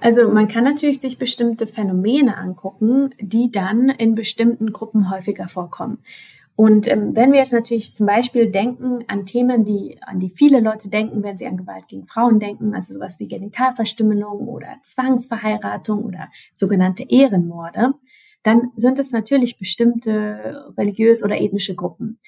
[0.00, 5.98] Also man kann natürlich sich bestimmte Phänomene angucken, die dann in bestimmten Gruppen häufiger vorkommen.
[6.54, 10.60] Und ähm, wenn wir jetzt natürlich zum Beispiel denken an Themen, die, an die viele
[10.60, 16.04] Leute denken, wenn sie an Gewalt gegen Frauen denken, also sowas wie Genitalverstümmelung oder Zwangsverheiratung
[16.04, 17.94] oder sogenannte Ehrenmorde,
[18.42, 22.18] dann sind es natürlich bestimmte religiös oder ethnische Gruppen.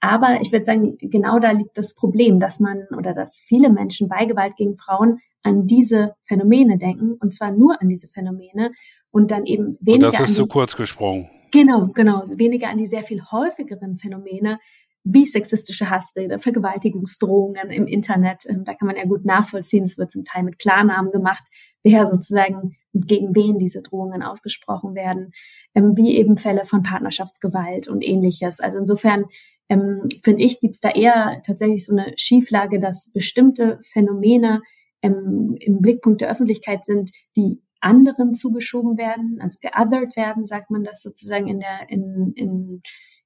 [0.00, 4.08] Aber ich würde sagen, genau da liegt das Problem, dass man oder dass viele Menschen
[4.08, 8.72] bei Gewalt gegen Frauen an diese Phänomene denken und zwar nur an diese Phänomene
[9.10, 10.08] und dann eben weniger.
[10.08, 11.30] Und das ist zu kurz gesprungen.
[11.52, 12.22] Genau, genau.
[12.36, 14.58] Weniger an die sehr viel häufigeren Phänomene
[15.04, 18.44] wie sexistische Hassrede, Vergewaltigungsdrohungen im Internet.
[18.48, 19.84] Ähm, da kann man ja gut nachvollziehen.
[19.84, 21.44] Es wird zum Teil mit Klarnamen gemacht,
[21.82, 25.32] wer sozusagen und gegen wen diese Drohungen ausgesprochen werden,
[25.74, 28.60] ähm, wie eben Fälle von Partnerschaftsgewalt und ähnliches.
[28.60, 29.24] Also insofern
[29.68, 34.62] ähm, finde ich, gibt es da eher tatsächlich so eine Schieflage, dass bestimmte Phänomene
[35.02, 40.84] ähm, im Blickpunkt der Öffentlichkeit sind, die anderen zugeschoben werden, also geothered werden, sagt man
[40.84, 42.82] das sozusagen in der, in, in,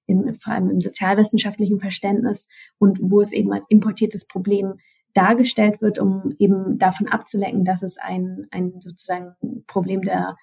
[0.07, 4.75] in, vor allem im sozialwissenschaftlichen Verständnis und wo es eben als importiertes Problem
[5.13, 9.35] dargestellt wird, um eben davon abzulenken, dass es ein, ein sozusagen
[9.67, 10.37] Problem der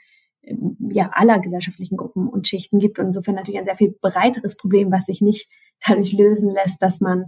[0.91, 4.91] ja, aller gesellschaftlichen Gruppen und Schichten gibt und insofern natürlich ein sehr viel breiteres Problem,
[4.91, 5.49] was sich nicht
[5.86, 7.25] dadurch lösen lässt, dass man,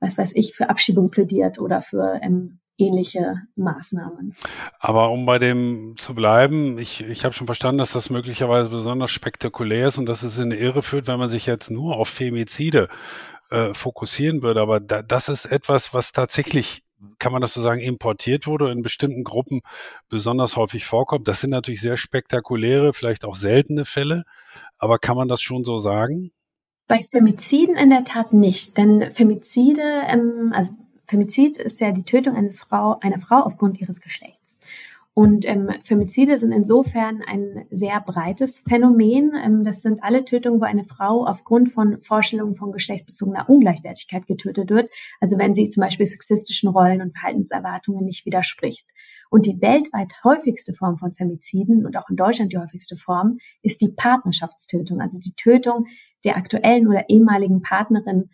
[0.00, 4.34] was weiß ich, für Abschiebung plädiert oder für ähm, ähnliche Maßnahmen.
[4.78, 9.10] Aber um bei dem zu bleiben, ich, ich habe schon verstanden, dass das möglicherweise besonders
[9.10, 12.08] spektakulär ist und dass es in eine Irre führt, wenn man sich jetzt nur auf
[12.08, 12.88] Femizide
[13.50, 14.60] äh, fokussieren würde.
[14.60, 16.82] Aber da, das ist etwas, was tatsächlich
[17.18, 19.62] kann man das so sagen, importiert wurde, in bestimmten Gruppen
[20.08, 21.28] besonders häufig vorkommt.
[21.28, 24.24] Das sind natürlich sehr spektakuläre, vielleicht auch seltene Fälle,
[24.78, 26.32] aber kann man das schon so sagen?
[26.88, 30.72] Bei Femiziden in der Tat nicht, denn Femizide, ähm, also
[31.06, 34.58] Femizid ist ja die Tötung eines Frau, einer Frau aufgrund ihres Geschlechts.
[35.18, 39.32] Und ähm, Femizide sind insofern ein sehr breites Phänomen.
[39.42, 44.68] Ähm, das sind alle Tötungen, wo eine Frau aufgrund von Vorstellungen von geschlechtsbezogener Ungleichwertigkeit getötet
[44.68, 44.90] wird.
[45.18, 48.90] Also wenn sie zum Beispiel sexistischen Rollen und Verhaltenserwartungen nicht widerspricht.
[49.30, 53.80] Und die weltweit häufigste Form von Femiziden und auch in Deutschland die häufigste Form ist
[53.80, 55.86] die Partnerschaftstötung, also die Tötung
[56.26, 58.28] der aktuellen oder ehemaligen Partnerin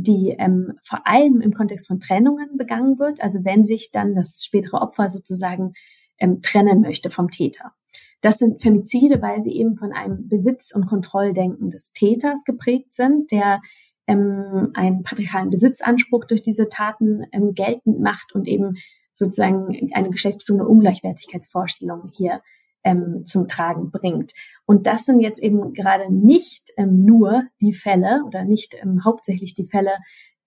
[0.00, 4.44] die ähm, vor allem im Kontext von Trennungen begangen wird, also wenn sich dann das
[4.44, 5.72] spätere Opfer sozusagen
[6.18, 7.72] ähm, trennen möchte vom Täter.
[8.20, 13.30] Das sind Femizide, weil sie eben von einem Besitz- und Kontrolldenken des Täters geprägt sind,
[13.30, 13.60] der
[14.08, 18.76] ähm, einen patriarchalen Besitzanspruch durch diese Taten ähm, geltend macht und eben
[19.12, 22.40] sozusagen eine geschlechtsbezogene Ungleichwertigkeitsvorstellung hier
[22.84, 24.32] ähm, zum Tragen bringt.
[24.64, 29.54] Und das sind jetzt eben gerade nicht ähm, nur die Fälle oder nicht ähm, hauptsächlich
[29.54, 29.92] die Fälle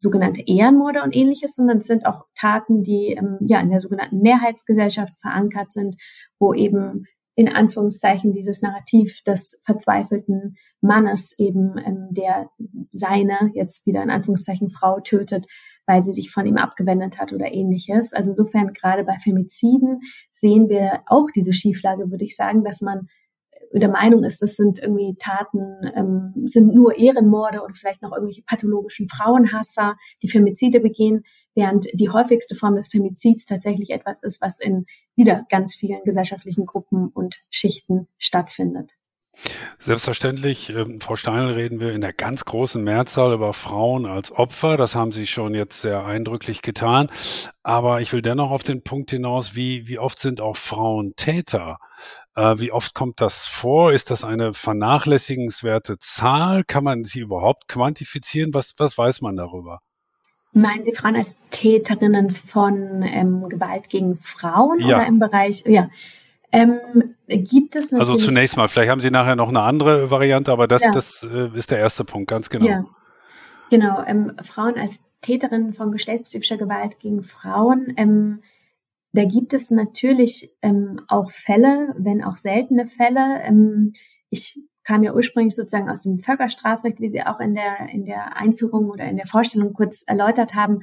[0.01, 4.19] sogenannte Ehrenmorde und ähnliches, sondern es sind auch Taten, die ähm, ja in der sogenannten
[4.21, 5.95] Mehrheitsgesellschaft verankert sind,
[6.39, 12.49] wo eben in Anführungszeichen dieses Narrativ des verzweifelten Mannes eben, ähm, der
[12.91, 15.45] seine jetzt wieder in Anführungszeichen Frau tötet,
[15.85, 18.11] weil sie sich von ihm abgewendet hat oder ähnliches.
[18.11, 19.99] Also insofern gerade bei Femiziden
[20.31, 23.07] sehen wir auch diese Schieflage, würde ich sagen, dass man
[23.79, 28.43] der Meinung ist, das sind irgendwie Taten, ähm, sind nur Ehrenmorde oder vielleicht noch irgendwelche
[28.43, 31.23] pathologischen Frauenhasser, die Femizide begehen,
[31.55, 36.65] während die häufigste Form des Femizids tatsächlich etwas ist, was in wieder ganz vielen gesellschaftlichen
[36.65, 38.93] Gruppen und Schichten stattfindet.
[39.79, 44.77] Selbstverständlich, äh, Frau Steinl, reden wir in der ganz großen Mehrzahl über Frauen als Opfer.
[44.77, 47.09] Das haben Sie schon jetzt sehr eindrücklich getan.
[47.63, 51.77] Aber ich will dennoch auf den Punkt hinaus, wie, wie oft sind auch Frauen Täter?
[52.35, 53.91] Äh, wie oft kommt das vor?
[53.91, 56.63] Ist das eine vernachlässigenswerte Zahl?
[56.63, 58.53] Kann man sie überhaupt quantifizieren?
[58.53, 59.79] Was, was weiß man darüber?
[60.53, 64.97] Meinen Sie Frauen als Täterinnen von ähm, Gewalt gegen Frauen ja.
[64.97, 65.63] oder im Bereich?
[65.65, 65.89] Ja.
[66.51, 66.79] Ähm,
[67.27, 70.81] gibt es Also zunächst mal, vielleicht haben Sie nachher noch eine andere Variante, aber das,
[70.81, 70.91] ja.
[70.91, 72.65] das äh, ist der erste Punkt, ganz genau.
[72.65, 72.85] Ja.
[73.69, 77.93] Genau, ähm, Frauen als Täterinnen von geschlechtsspezifischer Gewalt gegen Frauen.
[79.13, 83.41] Da gibt es natürlich ähm, auch Fälle, wenn auch seltene Fälle.
[83.43, 83.93] Ähm,
[84.29, 88.37] ich kam ja ursprünglich sozusagen aus dem Völkerstrafrecht, wie Sie auch in der, in der
[88.37, 90.79] Einführung oder in der Vorstellung kurz erläutert haben.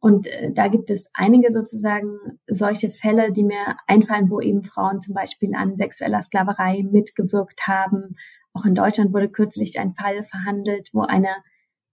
[0.00, 5.00] Und äh, da gibt es einige sozusagen solche Fälle, die mir einfallen, wo eben Frauen
[5.00, 8.16] zum Beispiel an sexueller Sklaverei mitgewirkt haben.
[8.52, 11.36] Auch in Deutschland wurde kürzlich ein Fall verhandelt, wo eine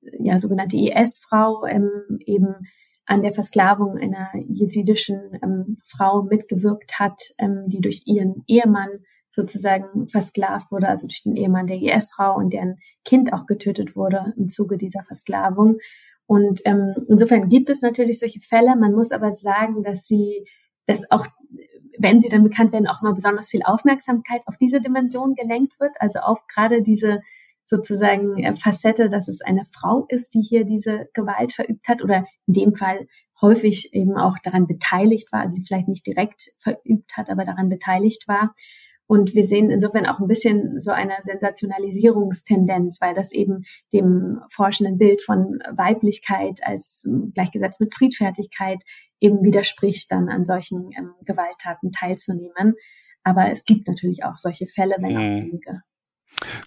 [0.01, 2.67] ja, sogenannte IS-Frau ähm, eben
[3.09, 10.07] an der Versklavung einer jesidischen ähm, Frau mitgewirkt hat, ähm, die durch ihren Ehemann sozusagen
[10.07, 14.47] versklavt wurde, also durch den Ehemann der IS-Frau und deren Kind auch getötet wurde im
[14.47, 15.77] Zuge dieser Versklavung.
[16.27, 18.75] Und ähm, insofern gibt es natürlich solche Fälle.
[18.75, 20.45] Man muss aber sagen, dass sie,
[20.85, 21.25] dass auch,
[21.97, 25.95] wenn sie dann bekannt werden, auch mal besonders viel Aufmerksamkeit auf diese Dimension gelenkt wird.
[25.99, 27.21] Also auf gerade diese
[27.69, 32.25] sozusagen äh, Facette, dass es eine Frau ist, die hier diese Gewalt verübt hat oder
[32.47, 33.07] in dem Fall
[33.41, 37.69] häufig eben auch daran beteiligt war, also sie vielleicht nicht direkt verübt hat, aber daran
[37.69, 38.53] beteiligt war.
[39.07, 44.97] Und wir sehen insofern auch ein bisschen so eine Sensationalisierungstendenz, weil das eben dem forschenden
[44.97, 48.83] Bild von Weiblichkeit als ähm, gleichgesetzt mit Friedfertigkeit
[49.19, 52.75] eben widerspricht, dann an solchen ähm, Gewalttaten teilzunehmen.
[53.23, 55.45] Aber es gibt natürlich auch solche Fälle, wenn auch mhm.
[55.47, 55.81] wenige.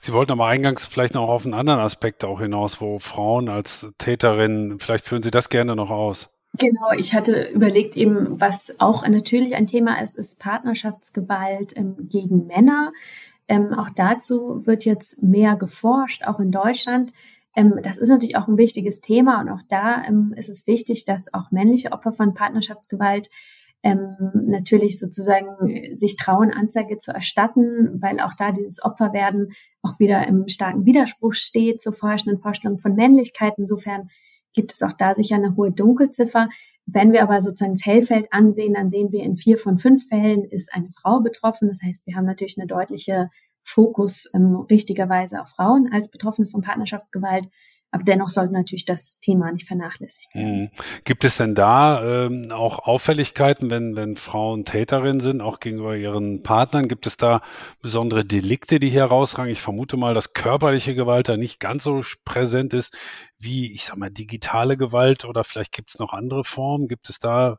[0.01, 3.87] Sie wollten aber eingangs vielleicht noch auf einen anderen Aspekt auch hinaus, wo Frauen als
[3.99, 6.29] Täterinnen, vielleicht führen Sie das gerne noch aus.
[6.59, 12.47] Genau, ich hatte überlegt eben, was auch natürlich ein Thema ist, ist Partnerschaftsgewalt ähm, gegen
[12.47, 12.93] Männer.
[13.49, 17.13] Ähm, auch dazu wird jetzt mehr geforscht, auch in Deutschland.
[17.57, 21.07] Ähm, das ist natürlich auch ein wichtiges Thema und auch da ähm, ist es wichtig,
[21.07, 23.31] dass auch männliche Opfer von Partnerschaftsgewalt
[23.83, 24.17] ähm,
[24.47, 30.49] natürlich sozusagen sich trauen, Anzeige zu erstatten, weil auch da dieses Opferwerden auch wieder im
[30.49, 33.55] starken Widerspruch steht zur forschenden Vorstellung von Männlichkeit.
[33.57, 34.09] Insofern
[34.53, 36.49] gibt es auch da sicher eine hohe Dunkelziffer.
[36.87, 40.45] Wenn wir aber sozusagen das Hellfeld ansehen, dann sehen wir in vier von fünf Fällen
[40.45, 41.69] ist eine Frau betroffen.
[41.69, 43.31] Das heißt, wir haben natürlich eine deutliche
[43.63, 47.49] Fokus ähm, richtigerweise auf Frauen als Betroffene von Partnerschaftsgewalt.
[47.95, 50.63] Aber dennoch sollte natürlich das Thema nicht vernachlässigt werden.
[50.63, 50.71] Mhm.
[51.05, 56.43] Gibt es denn da ähm, auch Auffälligkeiten, wenn, wenn Frauen Täterinnen sind, auch gegenüber ihren
[56.43, 56.89] Partnern?
[56.89, 57.43] Gibt es da
[57.83, 59.53] besondere Delikte, die hier herausragen?
[59.53, 62.97] Ich vermute mal, dass körperliche Gewalt da nicht ganz so präsent ist
[63.39, 66.89] wie, ich sag mal, digitale Gewalt oder vielleicht gibt es noch andere Formen.
[66.89, 67.59] Gibt es da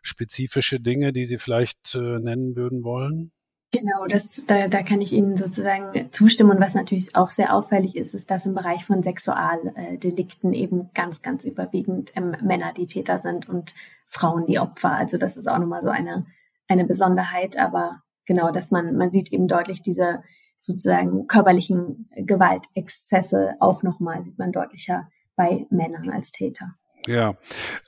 [0.00, 3.32] spezifische Dinge, die Sie vielleicht äh, nennen würden wollen?
[3.74, 6.52] Genau, das, da, da kann ich Ihnen sozusagen zustimmen.
[6.52, 11.22] Und was natürlich auch sehr auffällig ist, ist, dass im Bereich von Sexualdelikten eben ganz,
[11.22, 13.74] ganz überwiegend ähm, Männer die Täter sind und
[14.08, 14.92] Frauen die Opfer.
[14.92, 16.24] Also das ist auch nochmal so eine,
[16.68, 17.58] eine Besonderheit.
[17.58, 20.22] Aber genau, dass man, man sieht eben deutlich diese
[20.60, 26.76] sozusagen körperlichen Gewaltexzesse auch nochmal, sieht man deutlicher bei Männern als Täter.
[27.06, 27.34] Ja,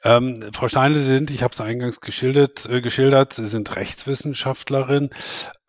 [0.05, 5.11] ähm, Frau Steine, Sie sind, ich habe es eingangs geschildert, äh, geschildert, Sie sind Rechtswissenschaftlerin.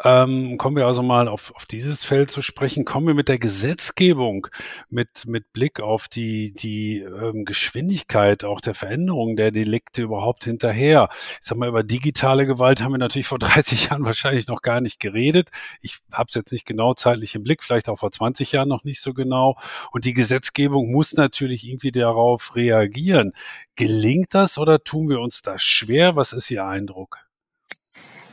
[0.04, 2.86] Ähm, kommen wir also mal auf, auf dieses Feld zu sprechen.
[2.86, 4.48] Kommen wir mit der Gesetzgebung,
[4.90, 11.10] mit, mit Blick auf die, die ähm, Geschwindigkeit auch der Veränderung der Delikte überhaupt hinterher.
[11.42, 14.82] Ich sag mal, über digitale Gewalt haben wir natürlich vor 30 Jahren wahrscheinlich noch gar
[14.82, 15.50] nicht geredet.
[15.82, 18.84] Ich habe es jetzt nicht genau zeitlich im Blick, vielleicht auch vor 20 Jahren noch
[18.84, 19.58] nicht so genau.
[19.92, 23.34] Und die Gesetzgebung muss natürlich irgendwie darauf reagieren.
[23.76, 26.16] Gelingt das oder tun wir uns das schwer?
[26.16, 27.27] Was ist Ihr Eindruck?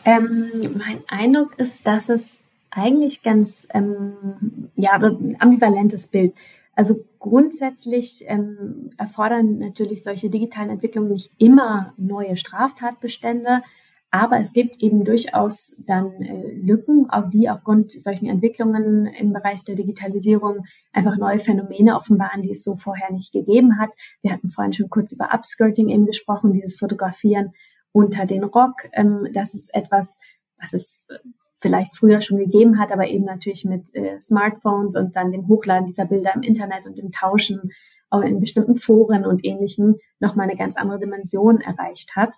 [0.05, 2.41] Ähm, mein Eindruck ist, dass es
[2.71, 4.93] eigentlich ganz, ähm, ja,
[5.39, 6.35] ambivalentes Bild.
[6.77, 13.63] Also grundsätzlich ähm, erfordern natürlich solche digitalen Entwicklungen nicht immer neue Straftatbestände,
[14.11, 19.65] aber es gibt eben durchaus dann äh, Lücken, auf die aufgrund solchen Entwicklungen im Bereich
[19.65, 23.91] der Digitalisierung einfach neue Phänomene offenbaren, die es so vorher nicht gegeben hat.
[24.23, 27.55] Wir hatten vorhin schon kurz über Upskirting eben gesprochen, dieses Fotografieren
[27.95, 28.89] unter den Rock.
[28.93, 30.19] Ähm, das ist etwas,
[30.61, 31.15] was es äh,
[31.61, 35.87] vielleicht früher schon gegeben hat, aber eben natürlich mit äh, Smartphones und dann dem Hochladen
[35.87, 37.71] dieser Bilder im Internet und dem Tauschen
[38.11, 42.35] auch in bestimmten Foren und ähnlichen nochmal eine ganz andere Dimension erreicht hat,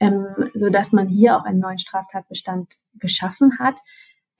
[0.00, 3.80] ähm, so dass man hier auch einen neuen Straftatbestand geschaffen hat.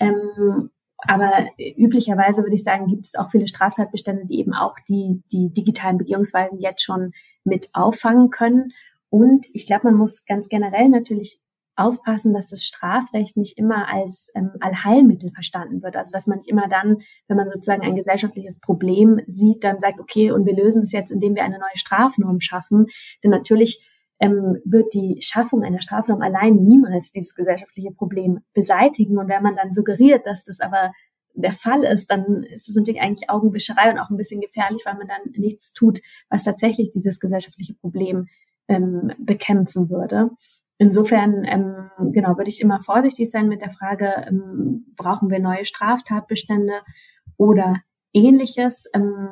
[0.01, 5.23] Ähm, aber üblicherweise würde ich sagen, gibt es auch viele Straftatbestände, die eben auch die,
[5.31, 7.12] die digitalen Begehungsweisen jetzt schon
[7.44, 8.73] mit auffangen können.
[9.11, 11.40] Und ich glaube, man muss ganz generell natürlich
[11.79, 15.97] aufpassen, dass das Strafrecht nicht immer als ähm, Allheilmittel verstanden wird.
[15.97, 20.01] Also dass man nicht immer dann, wenn man sozusagen ein gesellschaftliches Problem sieht, dann sagt,
[20.01, 22.87] okay, und wir lösen es jetzt, indem wir eine neue Strafnorm schaffen.
[23.23, 29.16] Denn natürlich ähm, wird die Schaffung einer Strafnorm allein niemals dieses gesellschaftliche Problem beseitigen.
[29.16, 30.92] Und wenn man dann suggeriert, dass das aber
[31.35, 34.97] der Fall ist, dann ist es natürlich eigentlich Augenwischerei und auch ein bisschen gefährlich, weil
[34.97, 38.27] man dann nichts tut, was tatsächlich dieses gesellschaftliche Problem
[38.69, 40.31] ähm, bekämpfen würde.
[40.79, 45.65] Insofern, ähm, genau, würde ich immer vorsichtig sein mit der Frage, ähm, brauchen wir neue
[45.65, 46.75] Straftatbestände
[47.37, 48.89] oder ähnliches.
[48.95, 49.31] Ähm,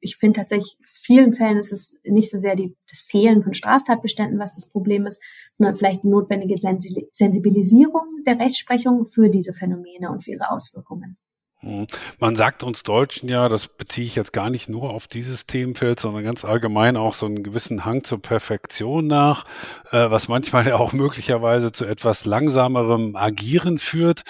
[0.00, 4.38] ich finde tatsächlich, vielen Fällen ist es nicht so sehr die, das Fehlen von Straftatbeständen,
[4.38, 5.22] was das Problem ist,
[5.52, 11.16] sondern vielleicht die notwendige Sensibilisierung der Rechtsprechung für diese Phänomene und für ihre Auswirkungen.
[11.62, 11.86] Hm.
[12.18, 16.00] Man sagt uns Deutschen ja, das beziehe ich jetzt gar nicht nur auf dieses Themenfeld,
[16.00, 19.44] sondern ganz allgemein auch so einen gewissen Hang zur Perfektion nach,
[19.90, 24.22] äh, was manchmal ja auch möglicherweise zu etwas langsamerem Agieren führt.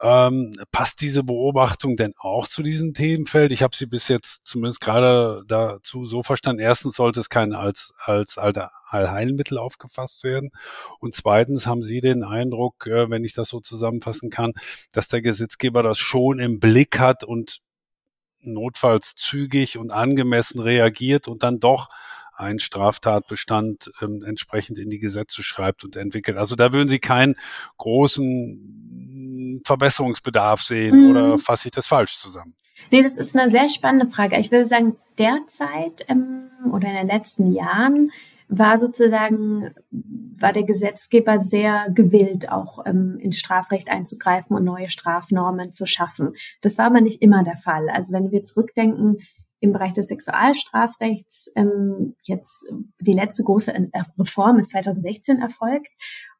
[0.00, 3.50] Ähm, passt diese Beobachtung denn auch zu diesem Themenfeld?
[3.50, 6.62] Ich habe sie bis jetzt zumindest gerade dazu so verstanden.
[6.62, 10.50] Erstens sollte es kein als, als alter Allheilmittel aufgefasst werden.
[11.00, 14.52] Und zweitens haben Sie den Eindruck, äh, wenn ich das so zusammenfassen kann,
[14.92, 17.60] dass der Gesetzgeber das schon im Blick hat und
[18.40, 21.88] notfalls zügig und angemessen reagiert und dann doch
[22.38, 26.36] einen Straftatbestand ähm, entsprechend in die Gesetze schreibt und entwickelt.
[26.36, 27.36] Also da würden Sie keinen
[27.76, 31.10] großen Verbesserungsbedarf sehen mhm.
[31.10, 32.54] oder fasse ich das falsch zusammen?
[32.90, 34.38] Nee, das ist eine sehr spannende Frage.
[34.38, 38.12] Ich würde sagen, derzeit ähm, oder in den letzten Jahren
[38.48, 45.72] war sozusagen, war der Gesetzgeber sehr gewillt, auch ähm, ins Strafrecht einzugreifen und neue Strafnormen
[45.72, 46.32] zu schaffen.
[46.62, 47.90] Das war aber nicht immer der Fall.
[47.90, 49.18] Also wenn wir zurückdenken,
[49.60, 52.66] im Bereich des Sexualstrafrechts, ähm, jetzt
[53.00, 53.72] die letzte große
[54.18, 55.88] Reform ist 2016 erfolgt.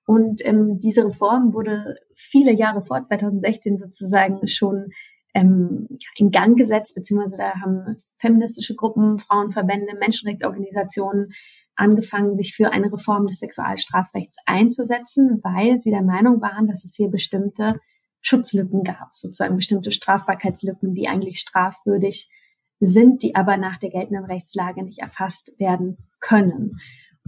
[0.06, 4.90] Und ähm, diese Reform wurde viele Jahre vor 2016 sozusagen schon
[5.34, 11.32] ähm, in Gang gesetzt, beziehungsweise da haben feministische Gruppen, Frauenverbände, Menschenrechtsorganisationen
[11.74, 16.94] angefangen, sich für eine Reform des Sexualstrafrechts einzusetzen, weil sie der Meinung waren, dass es
[16.96, 17.78] hier bestimmte
[18.20, 22.30] Schutzlücken gab, sozusagen bestimmte Strafbarkeitslücken, die eigentlich strafwürdig
[22.80, 26.78] sind, die aber nach der geltenden Rechtslage nicht erfasst werden können.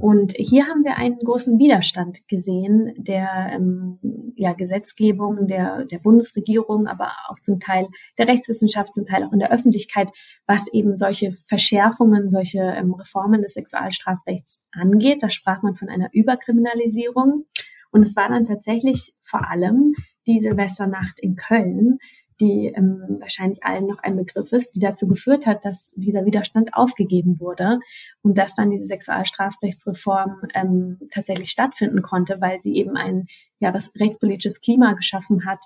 [0.00, 3.98] Und hier haben wir einen großen Widerstand gesehen der ähm,
[4.34, 7.86] ja, Gesetzgebung der, der Bundesregierung, aber auch zum Teil
[8.16, 10.08] der Rechtswissenschaft, zum Teil auch in der Öffentlichkeit,
[10.46, 15.22] was eben solche Verschärfungen, solche ähm, Reformen des Sexualstrafrechts angeht.
[15.22, 17.44] Da sprach man von einer Überkriminalisierung.
[17.90, 19.94] Und es war dann tatsächlich vor allem
[20.26, 21.98] die Silvesternacht in Köln,
[22.40, 26.74] die ähm, wahrscheinlich allen noch ein Begriff ist, die dazu geführt hat, dass dieser Widerstand
[26.74, 27.81] aufgegeben wurde
[28.22, 33.26] und dass dann diese Sexualstrafrechtsreform ähm, tatsächlich stattfinden konnte, weil sie eben ein
[33.61, 35.61] ja was rechtspolitisches Klima geschaffen hat,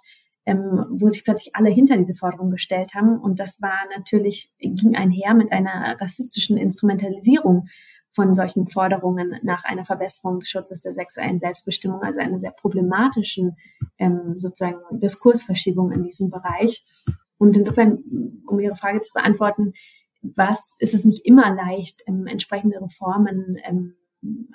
[0.46, 3.18] ähm, wo sich plötzlich alle hinter diese Forderung gestellt haben.
[3.18, 7.68] Und das war natürlich ging einher mit einer rassistischen Instrumentalisierung
[8.14, 13.56] von solchen Forderungen nach einer Verbesserung des Schutzes der sexuellen Selbstbestimmung, also einer sehr problematischen
[13.98, 16.84] ähm, sozusagen Diskursverschiebung in diesem Bereich.
[17.38, 17.98] Und insofern,
[18.46, 19.72] um Ihre Frage zu beantworten,
[20.22, 23.94] was ist es nicht immer leicht, ähm, entsprechende Reformen ähm,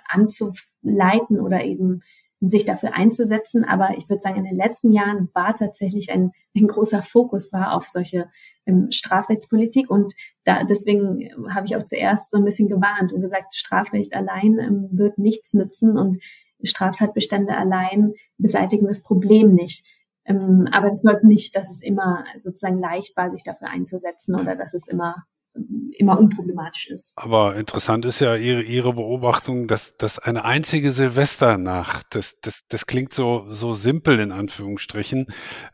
[0.08, 2.02] anzuleiten oder eben
[2.42, 3.66] sich dafür einzusetzen.
[3.66, 7.74] Aber ich würde sagen, in den letzten Jahren war tatsächlich ein, ein großer Fokus war
[7.74, 8.30] auf solche
[8.66, 9.90] ähm, Strafrechtspolitik.
[9.90, 10.14] Und
[10.46, 14.88] da, deswegen habe ich auch zuerst so ein bisschen gewarnt und gesagt, Strafrecht allein ähm,
[14.92, 16.22] wird nichts nützen und
[16.64, 19.86] Straftatbestände allein beseitigen das Problem nicht.
[20.26, 24.56] Ähm, aber es bedeutet nicht, dass es immer sozusagen leicht war, sich dafür einzusetzen oder
[24.56, 25.26] dass es immer
[25.98, 27.14] immer unproblematisch ist.
[27.18, 32.86] Aber interessant ist ja Ihre, Ihre Beobachtung, dass, dass eine einzige Silvesternacht, das, das, das
[32.86, 35.28] klingt so, so simpel in Anführungsstrichen,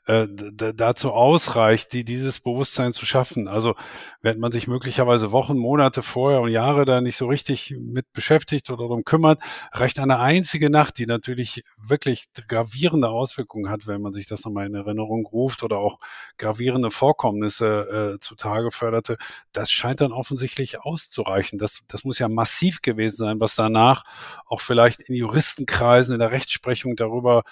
[0.07, 3.47] äh, dazu ausreicht, die, dieses Bewusstsein zu schaffen.
[3.47, 3.75] Also
[4.21, 8.69] wenn man sich möglicherweise Wochen, Monate vorher und Jahre da nicht so richtig mit beschäftigt
[8.69, 14.13] oder darum kümmert, reicht eine einzige Nacht, die natürlich wirklich gravierende Auswirkungen hat, wenn man
[14.13, 15.99] sich das nochmal in Erinnerung ruft oder auch
[16.37, 19.17] gravierende Vorkommnisse äh, zutage förderte.
[19.51, 21.59] Das scheint dann offensichtlich auszureichen.
[21.59, 24.03] Das, das muss ja massiv gewesen sein, was danach
[24.45, 27.43] auch vielleicht in Juristenkreisen, in der Rechtsprechung darüber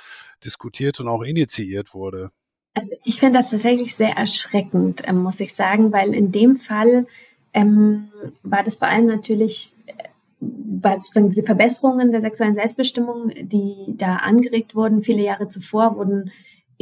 [0.44, 2.32] diskutiert und auch initiiert wurde.
[2.74, 7.06] Also ich finde das tatsächlich sehr erschreckend, ähm, muss ich sagen, weil in dem Fall
[7.54, 8.10] ähm,
[8.42, 10.10] war das vor allem natürlich, äh,
[10.40, 16.32] weil sozusagen diese Verbesserungen der sexuellen Selbstbestimmung, die da angeregt wurden, viele Jahre zuvor wurden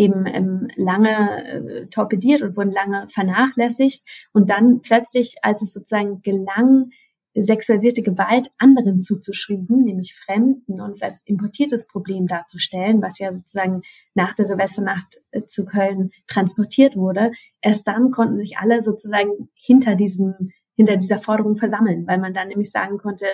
[0.01, 4.03] eben ähm, lange äh, torpediert und wurden lange vernachlässigt.
[4.33, 6.89] Und dann plötzlich, als es sozusagen gelang,
[7.33, 13.83] sexualisierte Gewalt anderen zuzuschreiben, nämlich Fremden, und es als importiertes Problem darzustellen, was ja sozusagen
[14.15, 19.95] nach der Silvesternacht äh, zu Köln transportiert wurde, erst dann konnten sich alle sozusagen hinter
[19.95, 23.27] diesem, hinter dieser Forderung versammeln, weil man dann nämlich sagen konnte,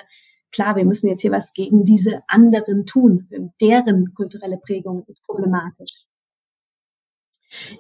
[0.52, 3.30] klar, wir müssen jetzt hier was gegen diese anderen tun.
[3.62, 6.08] Deren kulturelle Prägung ist problematisch.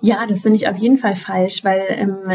[0.01, 2.29] Ja, das finde ich auf jeden Fall falsch, weil ähm,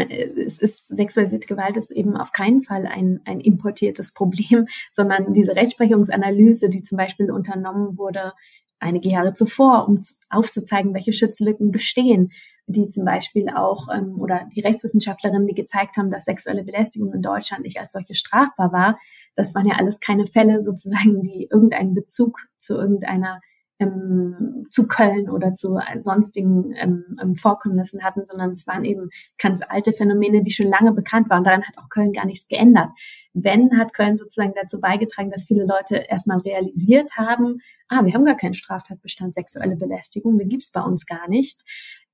[0.45, 5.55] es ist sexualisierte Gewalt ist eben auf keinen Fall ein, ein importiertes Problem, sondern diese
[5.55, 8.33] Rechtsprechungsanalyse, die zum Beispiel unternommen wurde
[8.79, 12.31] einige Jahre zuvor, um aufzuzeigen, welche Schutzlücken bestehen,
[12.67, 17.21] die zum Beispiel auch ähm, oder die Rechtswissenschaftlerinnen, die gezeigt haben, dass sexuelle Belästigung in
[17.21, 18.99] Deutschland nicht als solche strafbar war,
[19.35, 23.41] das waren ja alles keine Fälle sozusagen, die irgendeinen Bezug zu irgendeiner
[23.79, 29.61] ähm, zu Köln oder zu sonstigen ähm, ähm, Vorkommnissen hatten, sondern es waren eben ganz
[29.67, 31.43] alte Phänomene, die schon lange bekannt waren.
[31.43, 32.89] Daran hat auch Köln gar nichts geändert.
[33.33, 38.25] Wenn, hat Köln sozusagen dazu beigetragen, dass viele Leute erstmal realisiert haben, ah, wir haben
[38.25, 41.61] gar keinen Straftatbestand sexuelle Belästigung, den gibt's bei uns gar nicht.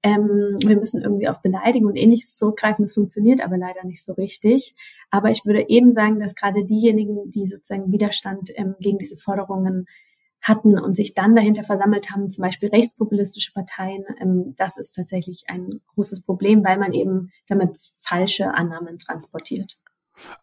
[0.01, 2.85] Ähm, wir müssen irgendwie auf Beleidigung und ähnliches zurückgreifen.
[2.85, 4.75] Das funktioniert aber leider nicht so richtig.
[5.11, 9.87] Aber ich würde eben sagen, dass gerade diejenigen, die sozusagen Widerstand ähm, gegen diese Forderungen
[10.41, 15.45] hatten und sich dann dahinter versammelt haben, zum Beispiel rechtspopulistische Parteien, ähm, das ist tatsächlich
[15.47, 19.77] ein großes Problem, weil man eben damit falsche Annahmen transportiert.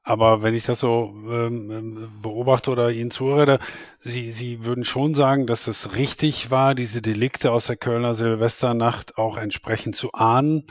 [0.03, 3.59] Aber wenn ich das so ähm, ähm, beobachte oder Ihnen zuhöre,
[4.01, 9.19] Sie, Sie würden schon sagen, dass es richtig war, diese Delikte aus der Kölner Silvesternacht
[9.19, 10.67] auch entsprechend zu ahnen,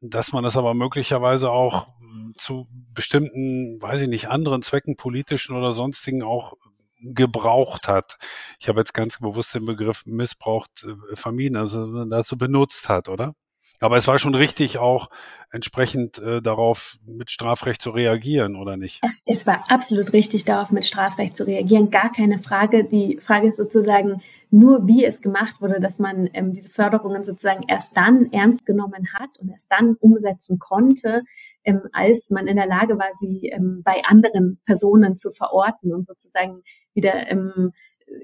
[0.00, 1.88] dass man das aber möglicherweise auch
[2.36, 6.54] zu bestimmten, weiß ich nicht, anderen Zwecken, politischen oder sonstigen auch
[7.00, 8.16] gebraucht hat.
[8.60, 13.34] Ich habe jetzt ganz bewusst den Begriff missbraucht äh, vermieden, also dazu benutzt hat, oder?
[13.80, 15.08] Aber es war schon richtig, auch
[15.50, 19.00] entsprechend äh, darauf mit Strafrecht zu reagieren, oder nicht?
[19.24, 21.90] Es war absolut richtig, darauf mit Strafrecht zu reagieren.
[21.90, 22.84] Gar keine Frage.
[22.84, 24.20] Die Frage ist sozusagen
[24.50, 29.08] nur, wie es gemacht wurde, dass man ähm, diese Förderungen sozusagen erst dann ernst genommen
[29.14, 31.22] hat und erst dann umsetzen konnte,
[31.64, 36.06] ähm, als man in der Lage war, sie ähm, bei anderen Personen zu verorten und
[36.06, 36.62] sozusagen
[36.94, 37.72] wieder ähm,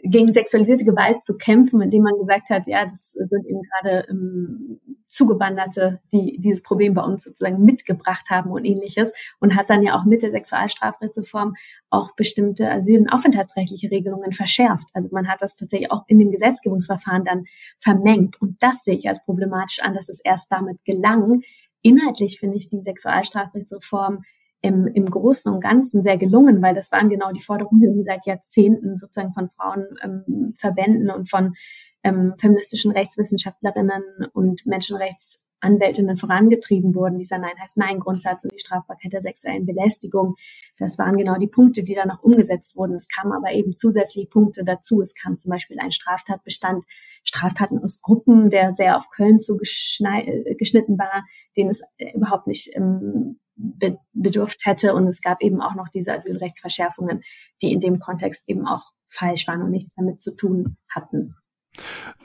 [0.03, 4.81] gegen sexualisierte Gewalt zu kämpfen, indem man gesagt hat, ja, das sind eben gerade ähm,
[5.09, 9.97] Zugewanderte, die dieses Problem bei uns sozusagen mitgebracht haben und ähnliches und hat dann ja
[9.97, 11.55] auch mit der Sexualstrafrechtsreform
[11.91, 14.89] auch bestimmte asyl- und aufenthaltsrechtliche Regelungen verschärft.
[14.93, 17.45] Also man hat das tatsächlich auch in dem Gesetzgebungsverfahren dann
[17.79, 21.43] vermengt und das sehe ich als problematisch an, dass es erst damit gelang.
[21.83, 24.25] Inhaltlich finde ich die Sexualstrafrechtsreform
[24.65, 28.25] im, im Großen und Ganzen sehr gelungen, weil das waren genau die Forderungen, die seit
[28.25, 31.55] Jahrzehnten sozusagen von Frauenverbänden ähm, und von
[32.03, 34.03] ähm, feministischen Rechtswissenschaftlerinnen
[34.33, 37.19] und Menschenrechtsanwältinnen vorangetrieben wurden.
[37.19, 40.37] Dieser Nein heißt Nein Grundsatz und die Strafbarkeit der sexuellen Belästigung.
[40.79, 42.95] Das waren genau die Punkte, die dann noch umgesetzt wurden.
[42.95, 45.03] Es kamen aber eben zusätzliche Punkte dazu.
[45.03, 46.87] Es kam zum Beispiel ein Straftatbestand,
[47.23, 51.83] Straftaten aus Gruppen, der sehr auf Köln zugeschnitten war, den es
[52.15, 54.95] überhaupt nicht ähm, bedurft hätte.
[54.95, 57.23] Und es gab eben auch noch diese Asylrechtsverschärfungen,
[57.63, 61.37] die in dem Kontext eben auch falsch waren und nichts damit zu tun hatten.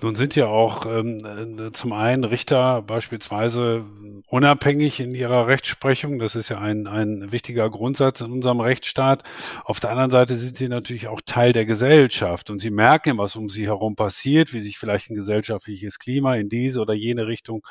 [0.02, 3.84] Nun sind ja auch ähm, äh, zum einen Richter beispielsweise
[4.28, 6.20] unabhängig in ihrer Rechtsprechung.
[6.20, 9.24] Das ist ja ein, ein wichtiger Grundsatz in unserem Rechtsstaat.
[9.66, 13.36] Auf der anderen Seite sind sie natürlich auch Teil der Gesellschaft und sie merken, was
[13.36, 17.66] um sie herum passiert, wie sich vielleicht ein gesellschaftliches Klima in diese oder jene Richtung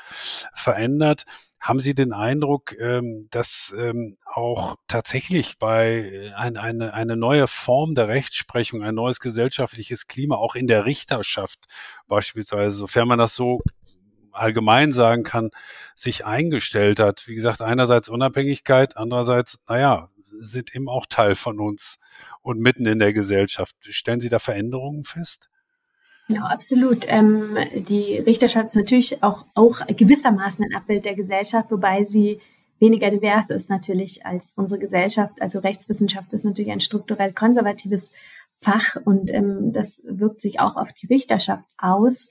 [0.55, 1.25] verändert.
[1.61, 7.95] Haben Sie den Eindruck, ähm, dass ähm, auch tatsächlich bei ein, eine, eine neue Form
[7.95, 11.67] der Rechtsprechung, ein neues gesellschaftliches Klima auch in der Richterschaft
[12.07, 13.59] beispielsweise, sofern man das so
[14.33, 15.51] allgemein sagen kann,
[15.95, 17.27] sich eingestellt hat?
[17.27, 21.99] Wie gesagt, einerseits Unabhängigkeit, andererseits, naja, sind eben auch Teil von uns
[22.43, 23.75] und mitten in der Gesellschaft.
[23.81, 25.51] Stellen Sie da Veränderungen fest?
[26.29, 27.07] Ja, absolut.
[27.09, 32.41] Ähm, die Richterschaft ist natürlich auch, auch gewissermaßen ein Abbild der Gesellschaft, wobei sie
[32.79, 35.41] weniger divers ist natürlich als unsere Gesellschaft.
[35.41, 38.13] Also Rechtswissenschaft ist natürlich ein strukturell konservatives
[38.61, 42.29] Fach und ähm, das wirkt sich auch auf die Richterschaft aus.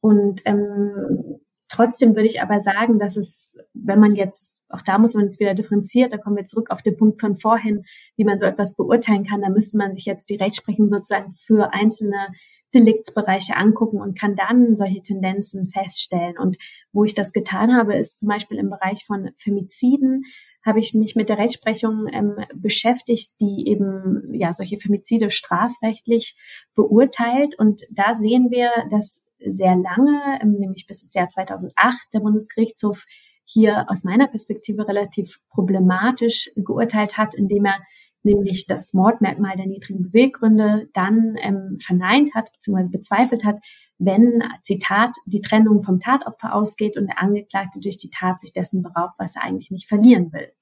[0.00, 5.14] Und ähm, trotzdem würde ich aber sagen, dass es, wenn man jetzt, auch da muss
[5.14, 7.84] man jetzt wieder differenziert, da kommen wir zurück auf den Punkt von vorhin,
[8.16, 11.72] wie man so etwas beurteilen kann, da müsste man sich jetzt die Rechtsprechung sozusagen für
[11.72, 12.28] einzelne
[12.74, 16.38] Deliktsbereiche angucken und kann dann solche Tendenzen feststellen.
[16.38, 16.58] Und
[16.92, 20.24] wo ich das getan habe, ist zum Beispiel im Bereich von Femiziden
[20.64, 26.36] habe ich mich mit der Rechtsprechung ähm, beschäftigt, die eben ja solche Femizide strafrechtlich
[26.74, 27.58] beurteilt.
[27.58, 33.04] Und da sehen wir, dass sehr lange, ähm, nämlich bis ins Jahr 2008, der Bundesgerichtshof
[33.44, 37.80] hier aus meiner Perspektive relativ problematisch geurteilt hat, indem er
[38.22, 42.88] nämlich das Mordmerkmal der niedrigen Beweggründe, dann ähm, verneint hat bzw.
[42.90, 43.58] bezweifelt hat,
[43.98, 48.82] wenn, Zitat, die Trennung vom Tatopfer ausgeht und der Angeklagte durch die Tat sich dessen
[48.82, 50.52] beraubt, was er eigentlich nicht verlieren will.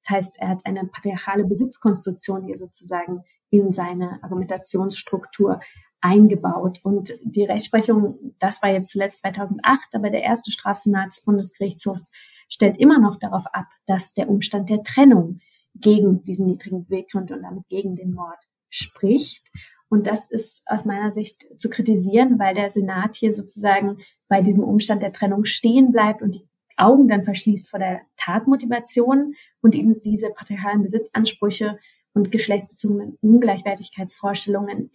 [0.00, 5.60] Das heißt, er hat eine patriarchale Besitzkonstruktion hier sozusagen in seine Argumentationsstruktur
[6.00, 6.80] eingebaut.
[6.82, 12.10] Und die Rechtsprechung, das war jetzt zuletzt 2008, aber der erste Strafsenat des Bundesgerichtshofs
[12.48, 15.40] stellt immer noch darauf ab, dass der Umstand der Trennung
[15.74, 19.50] gegen diesen niedrigen Beweggrund und damit gegen den Mord spricht.
[19.88, 23.98] Und das ist aus meiner Sicht zu kritisieren, weil der Senat hier sozusagen
[24.28, 29.34] bei diesem Umstand der Trennung stehen bleibt und die Augen dann verschließt vor der Tatmotivation
[29.60, 31.78] und eben diese patriarchalen Besitzansprüche
[32.14, 34.90] und geschlechtsbezogenen Ungleichwertigkeitsvorstellungen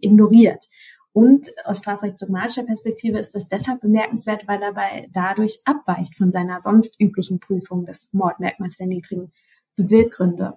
[0.00, 0.64] ignoriert.
[1.12, 6.60] Und aus strafrechtsdogmatischer Perspektive ist das deshalb bemerkenswert, weil er dabei dadurch abweicht von seiner
[6.60, 9.32] sonst üblichen Prüfung des Mordmerkmals der niedrigen
[9.76, 10.54] Beweggründe.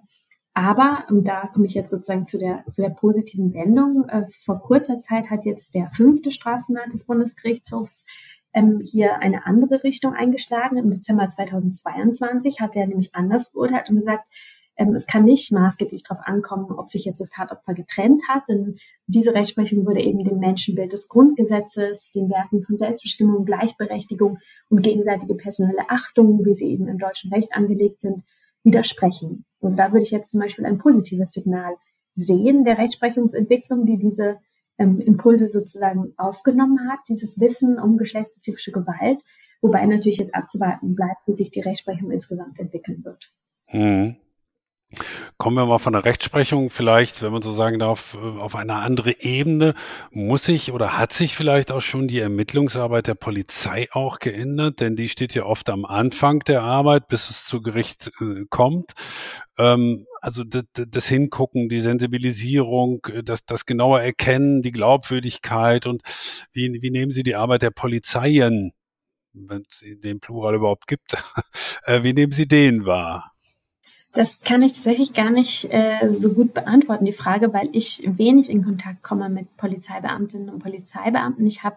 [0.54, 4.62] Aber, und da komme ich jetzt sozusagen zu der, zu der positiven Wendung, äh, vor
[4.62, 8.06] kurzer Zeit hat jetzt der fünfte Strafsenat des Bundesgerichtshofs
[8.54, 10.78] ähm, hier eine andere Richtung eingeschlagen.
[10.78, 14.26] Im Dezember 2022 hat er nämlich anders beurteilt und gesagt,
[14.78, 18.78] ähm, es kann nicht maßgeblich darauf ankommen, ob sich jetzt das Tatopfer getrennt hat, denn
[19.06, 24.38] diese Rechtsprechung würde eben dem Menschenbild des Grundgesetzes, den Werten von Selbstbestimmung, Gleichberechtigung
[24.68, 28.22] und gegenseitige personelle Achtung, wie sie eben im deutschen Recht angelegt sind,
[28.66, 29.46] widersprechen.
[29.62, 31.76] Also da würde ich jetzt zum Beispiel ein positives Signal
[32.14, 34.38] sehen der Rechtsprechungsentwicklung, die diese
[34.78, 39.22] ähm, Impulse sozusagen aufgenommen hat, dieses Wissen um geschlechtsspezifische Gewalt,
[39.62, 43.32] wobei natürlich jetzt abzuwarten bleibt, wie sich die Rechtsprechung insgesamt entwickeln wird.
[43.66, 44.16] Hm.
[45.36, 48.76] Kommen wir mal von der Rechtsprechung vielleicht, wenn man so sagen darf, äh, auf eine
[48.76, 49.74] andere Ebene.
[50.12, 54.80] Muss sich oder hat sich vielleicht auch schon die Ermittlungsarbeit der Polizei auch geändert?
[54.80, 58.92] Denn die steht ja oft am Anfang der Arbeit, bis es zu Gericht äh, kommt.
[59.58, 66.02] Ähm, also das Hingucken, die Sensibilisierung, äh, das, das genaue Erkennen, die Glaubwürdigkeit und
[66.52, 68.72] wie, wie nehmen Sie die Arbeit der Polizeien,
[69.32, 71.16] wenn es den Plural überhaupt gibt,
[72.02, 73.32] wie nehmen Sie den wahr?
[74.16, 78.48] Das kann ich tatsächlich gar nicht äh, so gut beantworten, die Frage, weil ich wenig
[78.48, 81.46] in Kontakt komme mit Polizeibeamtinnen und Polizeibeamten.
[81.46, 81.76] Ich habe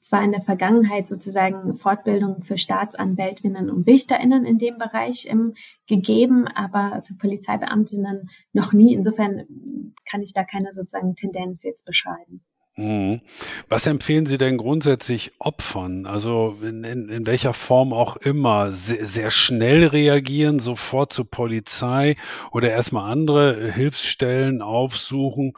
[0.00, 5.54] zwar in der Vergangenheit sozusagen Fortbildung für Staatsanwältinnen und Richterinnen in dem Bereich ähm,
[5.86, 8.92] gegeben, aber für Polizeibeamtinnen noch nie.
[8.92, 12.42] Insofern kann ich da keine sozusagen Tendenz jetzt beschreiben.
[12.78, 13.22] Mhm.
[13.68, 16.06] Was empfehlen Sie denn grundsätzlich Opfern?
[16.06, 22.14] Also in, in, in welcher Form auch immer, sehr, sehr, schnell reagieren, sofort zur Polizei
[22.52, 25.54] oder erstmal andere Hilfsstellen aufsuchen.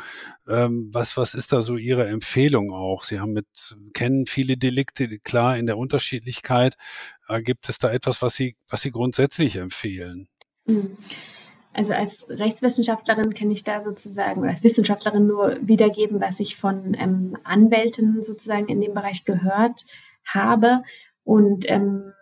[0.48, 3.04] Ähm, was, was ist da so Ihre Empfehlung auch?
[3.04, 3.46] Sie haben mit,
[3.92, 6.76] kennen viele Delikte, klar in der Unterschiedlichkeit.
[7.28, 10.26] Äh, gibt es da etwas, was Sie, was Sie grundsätzlich empfehlen?
[10.64, 10.96] Mhm.
[11.72, 16.94] Also als Rechtswissenschaftlerin kann ich da sozusagen, oder als Wissenschaftlerin nur wiedergeben, was ich von
[16.94, 19.86] ähm, Anwälten sozusagen in dem Bereich gehört
[20.24, 20.82] habe
[21.22, 22.12] und ähm,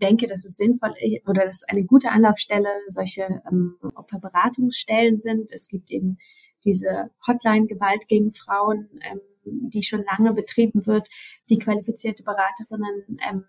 [0.00, 0.92] denke, dass es sinnvoll
[1.26, 5.52] oder dass eine gute Anlaufstelle solche ähm, Opferberatungsstellen sind.
[5.52, 6.18] Es gibt eben
[6.64, 11.08] diese Hotline Gewalt gegen Frauen, ähm, die schon lange betrieben wird,
[11.48, 13.44] die qualifizierte Beraterinnen ähm,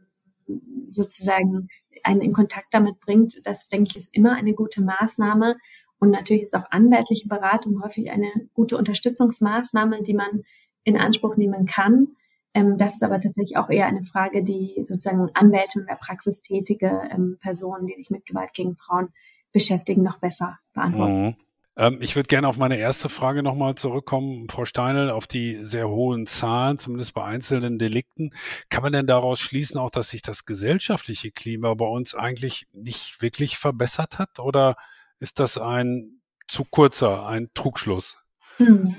[0.89, 1.69] sozusagen
[2.05, 5.57] einen in Kontakt damit bringt, das denke ich ist immer eine gute Maßnahme.
[5.99, 10.43] Und natürlich ist auch anwältliche Beratung häufig eine gute Unterstützungsmaßnahme, die man
[10.83, 12.09] in Anspruch nehmen kann.
[12.53, 16.41] Ähm, das ist aber tatsächlich auch eher eine Frage, die sozusagen Anwälte und der Praxis
[16.41, 19.09] tätige ähm, Personen, die sich mit Gewalt gegen Frauen
[19.51, 21.23] beschäftigen, noch besser beantworten.
[21.23, 21.35] Mhm.
[21.77, 25.89] Ähm, ich würde gerne auf meine erste Frage nochmal zurückkommen, Frau Steinel, auf die sehr
[25.89, 28.31] hohen Zahlen, zumindest bei einzelnen Delikten.
[28.69, 33.21] Kann man denn daraus schließen auch, dass sich das gesellschaftliche Klima bei uns eigentlich nicht
[33.21, 34.39] wirklich verbessert hat?
[34.39, 34.75] Oder
[35.19, 38.17] ist das ein zu kurzer, ein Trugschluss?
[38.57, 38.95] Hm.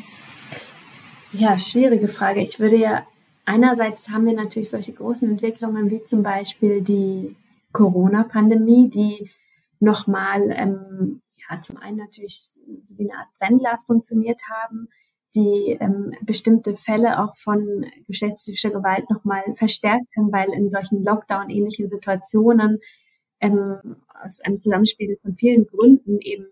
[1.32, 2.40] Ja, schwierige Frage.
[2.40, 3.06] Ich würde ja,
[3.44, 7.36] einerseits haben wir natürlich solche großen Entwicklungen wie zum Beispiel die
[7.72, 9.30] Corona-Pandemie, die
[9.80, 11.20] nochmal ähm,
[11.50, 12.52] ja, zum einen natürlich
[12.84, 14.88] so wie eine Art Brennglas funktioniert haben,
[15.34, 21.88] die ähm, bestimmte Fälle auch von geschlechtsspezifischer Gewalt nochmal verstärkt haben, weil in solchen Lockdown-ähnlichen
[21.88, 22.80] Situationen
[23.40, 26.46] ähm, aus einem Zusammenspiel von vielen Gründen eben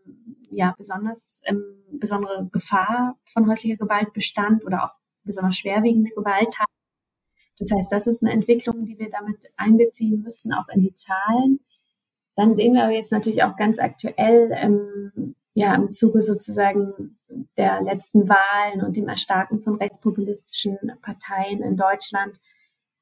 [0.51, 4.93] ja besonders ähm, besondere Gefahr von häuslicher Gewalt bestand oder auch
[5.25, 6.73] besonders schwerwiegende Gewalttaten.
[7.59, 11.61] Das heißt, das ist eine Entwicklung, die wir damit einbeziehen müssten, auch in die Zahlen.
[12.37, 17.19] Dann sehen wir aber jetzt natürlich auch ganz aktuell ähm, ja im Zuge sozusagen
[17.57, 22.41] der letzten Wahlen und dem Erstarken von rechtspopulistischen Parteien in Deutschland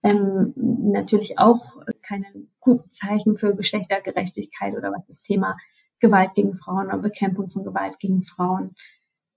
[0.02, 2.26] ähm, natürlich auch keine
[2.60, 5.56] guten Zeichen für Geschlechtergerechtigkeit oder was das Thema
[6.00, 8.74] Gewalt gegen Frauen oder Bekämpfung von Gewalt gegen Frauen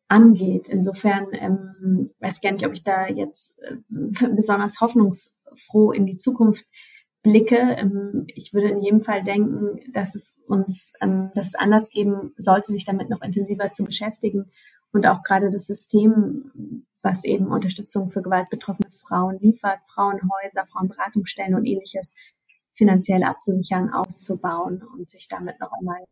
[0.08, 0.68] angeht.
[0.68, 6.66] Insofern ähm, weiß gar nicht, ob ich da jetzt äh, besonders hoffnungsfroh in die Zukunft
[7.26, 7.58] blicke.
[7.58, 12.72] Ähm, ich würde in jedem Fall denken, dass es uns ähm, das anders geben sollte,
[12.72, 14.52] sich damit noch intensiver zu beschäftigen
[14.94, 21.66] und auch gerade das System, was eben Unterstützung für gewaltbetroffene Frauen liefert, Frauenhäuser, Frauenberatungsstellen und
[21.66, 22.16] ähnliches
[22.76, 26.04] finanziell abzusichern, auszubauen und sich damit noch einmal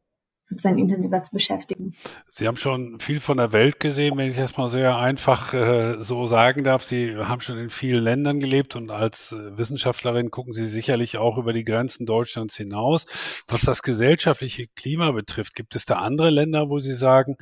[0.44, 1.94] sozusagen intensiver zu beschäftigen.
[2.28, 5.96] Sie haben schon viel von der Welt gesehen, wenn ich das mal sehr einfach äh,
[6.02, 6.84] so sagen darf.
[6.84, 11.38] Sie haben schon in vielen Ländern gelebt und als äh, Wissenschaftlerin gucken Sie sicherlich auch
[11.38, 13.06] über die Grenzen Deutschlands hinaus.
[13.48, 17.38] Was das gesellschaftliche Klima betrifft, gibt es da andere Länder, wo Sie sagen,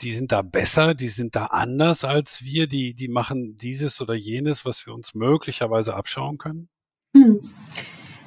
[0.00, 4.14] die sind da besser, die sind da anders als wir, die, die machen dieses oder
[4.14, 6.68] jenes, was wir uns möglicherweise abschauen können?
[7.16, 7.50] Hm.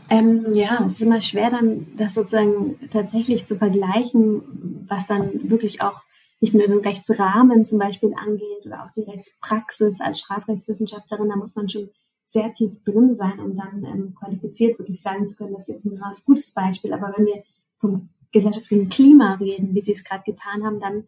[0.09, 5.81] Ähm, ja, es ist immer schwer, dann das sozusagen tatsächlich zu vergleichen, was dann wirklich
[5.81, 6.01] auch
[6.41, 11.29] nicht nur den Rechtsrahmen zum Beispiel angeht oder auch die Rechtspraxis als Strafrechtswissenschaftlerin.
[11.29, 11.89] Da muss man schon
[12.25, 15.85] sehr tief drin sein, um dann ähm, qualifiziert wirklich sagen zu können, das ist jetzt
[15.85, 16.93] ein besonders gutes Beispiel.
[16.93, 17.43] Aber wenn wir
[17.79, 21.05] vom gesellschaftlichen Klima reden, wie Sie es gerade getan haben, dann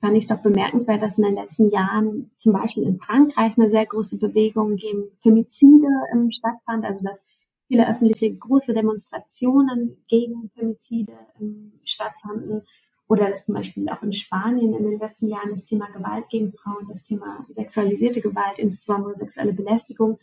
[0.00, 3.70] fand ich es doch bemerkenswert, dass in den letzten Jahren zum Beispiel in Frankreich eine
[3.70, 7.24] sehr große Bewegung gegen Femizide ähm, stattfand, also dass
[7.66, 12.62] viele öffentliche große Demonstrationen gegen Femizide ähm, stattfanden
[13.08, 16.52] oder dass zum Beispiel auch in Spanien in den letzten Jahren das Thema Gewalt gegen
[16.52, 20.18] Frauen, das Thema sexualisierte Gewalt, insbesondere sexuelle Belästigung,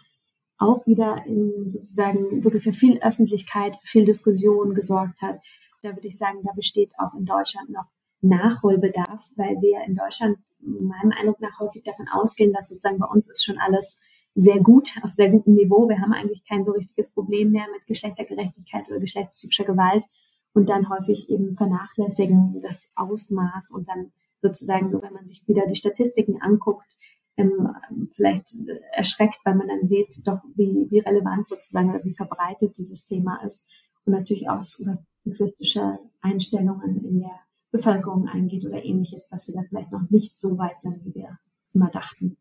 [0.58, 5.40] auch wieder in sozusagen wirklich für viel Öffentlichkeit, für viel Diskussion gesorgt hat.
[5.82, 7.86] Da würde ich sagen, da besteht auch in Deutschland noch
[8.22, 13.30] Nachholbedarf, weil wir in Deutschland meinem Eindruck nach häufig davon ausgehen, dass sozusagen bei uns
[13.30, 14.00] ist schon alles
[14.36, 15.88] sehr gut, auf sehr gutem Niveau.
[15.88, 20.06] Wir haben eigentlich kein so richtiges Problem mehr mit Geschlechtergerechtigkeit oder geschlechtsspezifischer Gewalt
[20.54, 24.12] und dann häufig eben vernachlässigen das Ausmaß und dann
[24.42, 26.98] sozusagen, wenn man sich wieder die Statistiken anguckt,
[27.38, 27.70] ähm,
[28.14, 28.56] vielleicht
[28.92, 33.72] erschreckt, weil man dann sieht, doch wie, wie relevant sozusagen wie verbreitet dieses Thema ist
[34.06, 37.40] und natürlich auch was sexistische Einstellungen in der
[37.72, 41.40] Bevölkerung eingeht oder ähnliches, dass wir da vielleicht noch nicht so weit sind, wie wir
[41.74, 42.38] immer dachten.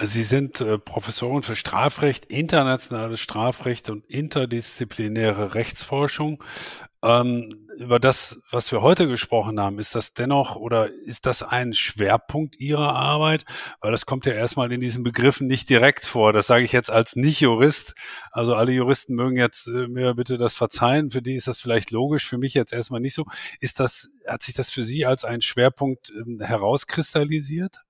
[0.00, 6.42] Sie sind äh, Professorin für Strafrecht, internationales Strafrecht und interdisziplinäre Rechtsforschung.
[7.02, 11.74] Ähm, über das, was wir heute gesprochen haben, ist das dennoch oder ist das ein
[11.74, 13.44] Schwerpunkt Ihrer Arbeit?
[13.82, 16.32] Weil das kommt ja erstmal in diesen Begriffen nicht direkt vor.
[16.32, 17.94] Das sage ich jetzt als Nicht-Jurist.
[18.30, 21.10] Also alle Juristen mögen jetzt äh, mir bitte das verzeihen.
[21.10, 23.26] Für die ist das vielleicht logisch, für mich jetzt erstmal nicht so.
[23.60, 27.84] Ist das, hat sich das für Sie als ein Schwerpunkt äh, herauskristallisiert?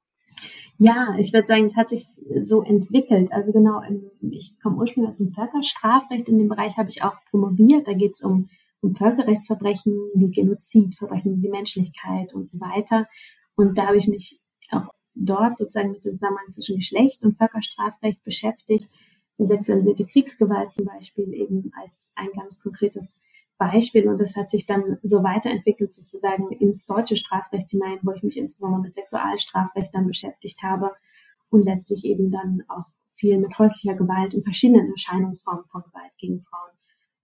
[0.78, 2.05] Ja, ich würde sagen, es hat sich
[2.41, 3.33] so entwickelt.
[3.33, 3.80] Also genau,
[4.20, 6.28] ich komme ursprünglich aus dem Völkerstrafrecht.
[6.28, 7.87] In dem Bereich habe ich auch promoviert.
[7.87, 8.49] Da geht es um
[8.83, 13.07] um Völkerrechtsverbrechen wie Genozid, Verbrechen gegen die Menschlichkeit und so weiter.
[13.55, 18.24] Und da habe ich mich auch dort sozusagen mit dem Zusammenhang zwischen Geschlecht und Völkerstrafrecht
[18.24, 18.91] beschäftigt.
[19.39, 23.22] Sexualisierte Kriegsgewalt zum Beispiel eben als ein ganz konkretes
[23.63, 24.09] Beispiel.
[24.09, 28.37] Und das hat sich dann so weiterentwickelt sozusagen ins deutsche Strafrecht hinein, wo ich mich
[28.37, 30.93] insbesondere mit Sexualstrafrecht dann beschäftigt habe
[31.51, 36.41] und letztlich eben dann auch viel mit häuslicher Gewalt und verschiedenen Erscheinungsformen von Gewalt gegen
[36.41, 36.71] Frauen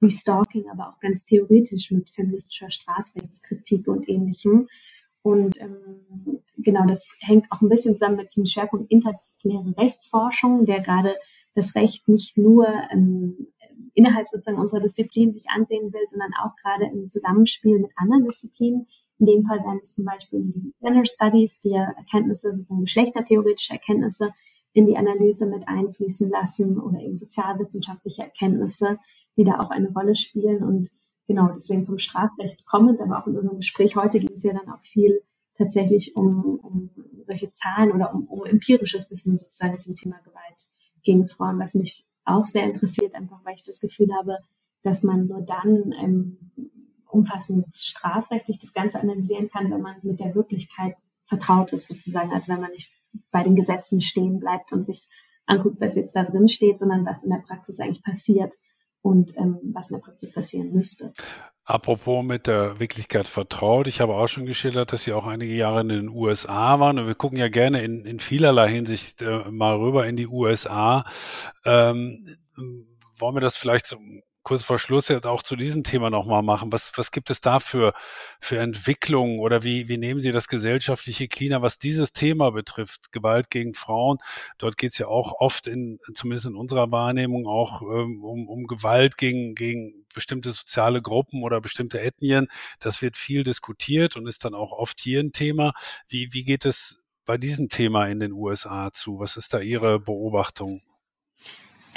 [0.01, 4.68] wie Stalking, aber auch ganz theoretisch mit feministischer Strafrechtskritik und ähnlichem.
[5.22, 10.80] Und ähm, genau, das hängt auch ein bisschen zusammen mit dem Schwerpunkt interdisziplinäre Rechtsforschung, der
[10.80, 11.16] gerade
[11.57, 13.49] das Recht nicht nur ähm,
[13.94, 18.86] innerhalb sozusagen unserer Disziplin sich ansehen will, sondern auch gerade im Zusammenspiel mit anderen Disziplinen.
[19.18, 23.72] In dem Fall wären es zum Beispiel die Gender Studies, die ja Erkenntnisse, sozusagen geschlechtertheoretische
[23.72, 24.32] Erkenntnisse
[24.72, 28.98] in die Analyse mit einfließen lassen oder eben sozialwissenschaftliche Erkenntnisse,
[29.36, 30.62] die da auch eine Rolle spielen.
[30.62, 30.90] Und
[31.26, 34.72] genau deswegen vom Strafrecht kommend, aber auch in unserem Gespräch heute ging es ja dann
[34.72, 35.22] auch viel
[35.56, 36.90] tatsächlich um, um
[37.22, 40.68] solche Zahlen oder um, um empirisches Wissen sozusagen zum Thema Gewalt
[41.02, 44.38] gegen Frauen, was mich auch sehr interessiert, einfach weil ich das Gefühl habe,
[44.82, 46.38] dass man nur dann ähm,
[47.06, 52.48] umfassend strafrechtlich das Ganze analysieren kann, wenn man mit der Wirklichkeit vertraut ist sozusagen, also
[52.48, 52.92] wenn man nicht
[53.30, 55.08] bei den Gesetzen stehen bleibt und sich
[55.46, 58.54] anguckt, was jetzt da drin steht, sondern was in der Praxis eigentlich passiert
[59.02, 61.12] und ähm, was in der Praxis passieren müsste.
[61.68, 63.88] Apropos mit der Wirklichkeit vertraut.
[63.88, 66.98] Ich habe auch schon geschildert, dass Sie auch einige Jahre in den USA waren.
[66.98, 71.04] Und wir gucken ja gerne in, in vielerlei Hinsicht äh, mal rüber in die USA.
[71.66, 72.38] Ähm,
[73.18, 73.98] wollen wir das vielleicht so
[74.49, 76.72] kurz vor Schluss jetzt auch zu diesem Thema nochmal machen.
[76.72, 77.92] Was, was gibt es da für,
[78.40, 83.51] für Entwicklungen oder wie, wie nehmen Sie das gesellschaftliche Klima, was dieses Thema betrifft, Gewalt
[83.51, 84.16] gegen Frauen?
[84.57, 88.66] Dort geht es ja auch oft in, zumindest in unserer Wahrnehmung, auch ähm, um, um
[88.66, 92.49] Gewalt gegen, gegen bestimmte soziale Gruppen oder bestimmte Ethnien.
[92.80, 95.74] Das wird viel diskutiert und ist dann auch oft hier ein Thema.
[96.09, 99.18] Wie, wie geht es bei diesem Thema in den USA zu?
[99.18, 100.80] Was ist da Ihre Beobachtung?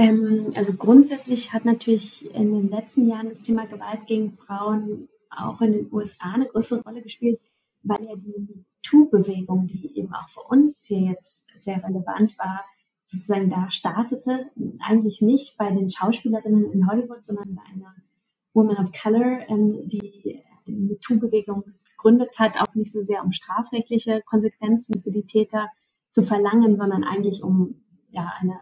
[0.02, 5.62] Ähm, also grundsätzlich hat natürlich in den letzten Jahren das Thema Gewalt gegen Frauen auch
[5.62, 7.40] in den USA eine größere Rolle gespielt,
[7.84, 12.66] weil ja die MeToo-Bewegung, die eben auch für uns hier jetzt sehr relevant war,
[13.06, 14.50] sozusagen da startete.
[14.80, 17.94] Eigentlich nicht bei den Schauspielerinnen in Hollywood, sondern bei einer
[18.56, 25.00] Woman of Color, ähm, die MeToo-Bewegung gegründet hat, auch nicht so sehr um strafrechtliche Konsequenzen
[25.04, 25.70] für die Täter
[26.10, 28.56] zu verlangen, sondern eigentlich um ja, eine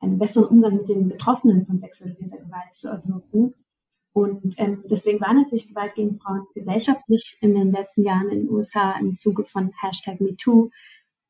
[0.00, 3.54] einen besseren Umgang mit den Betroffenen von sexualisierter Gewalt zu erwirken.
[4.12, 8.50] Und ähm, deswegen war natürlich Gewalt gegen Frauen gesellschaftlich in den letzten Jahren in den
[8.50, 10.70] USA im Zuge von Hashtag MeToo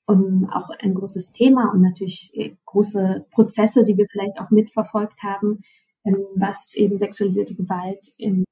[0.07, 5.23] um, auch ein großes Thema und natürlich äh, große Prozesse, die wir vielleicht auch mitverfolgt
[5.23, 5.63] haben,
[6.05, 8.45] ähm, was eben sexualisierte Gewalt in,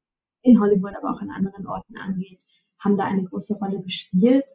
[0.42, 2.42] in Hollywood, aber auch in anderen Orten angeht,
[2.80, 4.46] haben da eine große Rolle gespielt.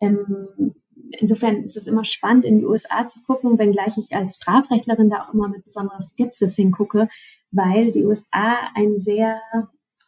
[0.00, 0.74] Ähm,
[1.18, 5.24] insofern ist es immer spannend, in die USA zu gucken, wenngleich ich als Strafrechtlerin da
[5.24, 7.08] auch immer mit besonderer Skepsis hingucke,
[7.50, 9.40] weil die USA ein sehr,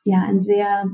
[0.05, 0.84] ja, ein sehr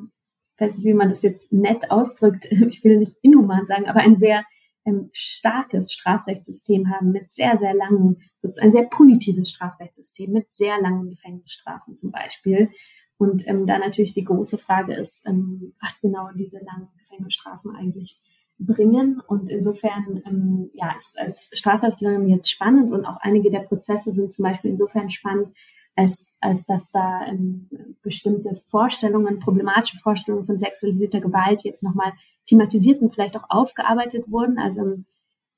[0.63, 4.17] weiß nicht, wie man das jetzt nett ausdrückt, ich will nicht inhuman sagen, aber ein
[4.17, 4.45] sehr
[4.85, 10.81] ähm, starkes Strafrechtssystem haben mit sehr, sehr langen, sozusagen ein sehr punitives Strafrechtssystem mit sehr
[10.81, 12.71] langen Gefängnisstrafen zum Beispiel.
[13.17, 18.21] Und ähm, da natürlich die große Frage ist, ähm, was genau diese langen Gefängnisstrafen eigentlich
[18.67, 19.21] bringen.
[19.27, 24.33] Und insofern ähm, ja, ist als Strafrechtlerin jetzt spannend und auch einige der Prozesse sind
[24.33, 25.49] zum Beispiel insofern spannend,
[25.95, 27.69] als, als dass da ähm,
[28.03, 32.13] bestimmte Vorstellungen, problematische Vorstellungen von sexualisierter Gewalt jetzt nochmal
[32.47, 34.59] thematisiert und vielleicht auch aufgearbeitet wurden.
[34.59, 35.07] Also im,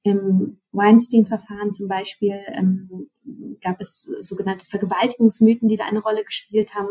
[0.02, 3.08] im Weinstein-Verfahren zum Beispiel ähm,
[3.60, 6.88] gab es sogenannte Vergewaltigungsmythen, die da eine Rolle gespielt haben.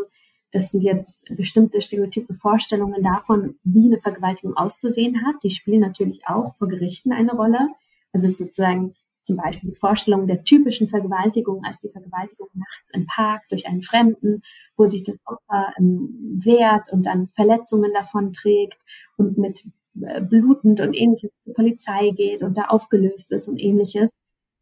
[0.54, 5.42] Das sind jetzt bestimmte stereotype Vorstellungen davon, wie eine Vergewaltigung auszusehen hat.
[5.42, 7.70] Die spielen natürlich auch vor Gerichten eine Rolle.
[8.12, 8.94] Also sozusagen
[9.24, 13.82] zum Beispiel die Vorstellung der typischen Vergewaltigung als die Vergewaltigung nachts im Park durch einen
[13.82, 14.42] Fremden,
[14.76, 18.78] wo sich das Opfer ähm, wehrt und dann Verletzungen davon trägt
[19.16, 19.64] und mit
[20.02, 24.10] äh, blutend und ähnliches zur Polizei geht und da aufgelöst ist und ähnliches.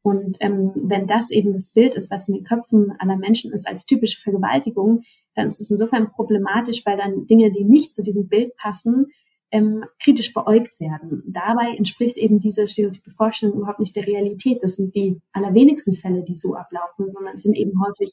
[0.03, 3.68] Und ähm, wenn das eben das Bild ist, was in den Köpfen aller Menschen ist
[3.68, 5.03] als typische Vergewaltigung,
[5.34, 9.07] dann ist es insofern problematisch, weil dann Dinge, die nicht zu diesem Bild passen,
[9.53, 11.22] ähm, kritisch beäugt werden.
[11.26, 14.62] Dabei entspricht eben diese stereotype Vorstellung überhaupt nicht der Realität.
[14.62, 18.12] Das sind die allerwenigsten Fälle, die so ablaufen, sondern es sind eben häufig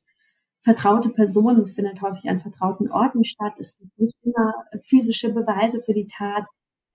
[0.61, 1.61] vertraute Personen.
[1.61, 3.53] Es findet häufig an vertrauten Orten statt.
[3.57, 6.45] Es sind nicht immer physische Beweise für die Tat.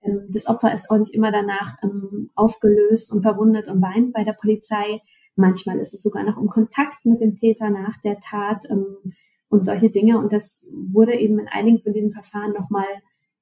[0.03, 4.23] Ähm, das Opfer ist auch nicht immer danach ähm, aufgelöst und verwundet und weint bei
[4.23, 5.01] der Polizei.
[5.35, 9.13] Manchmal ist es sogar noch im Kontakt mit dem Täter nach der Tat ähm,
[9.49, 10.17] und solche Dinge.
[10.17, 12.85] Und das wurde eben in einigen von diesen Verfahren nochmal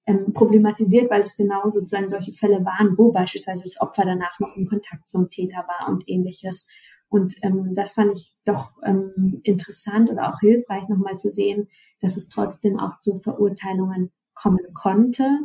[0.06, 4.56] ähm, problematisiert, weil es genau sozusagen solche Fälle waren, wo beispielsweise das Opfer danach noch
[4.56, 6.68] im Kontakt zum Täter war und ähnliches.
[7.10, 11.70] Und ähm, das fand ich doch ähm, interessant oder auch hilfreich nochmal zu sehen,
[12.02, 15.40] dass es trotzdem auch zu Verurteilungen kommen konnte,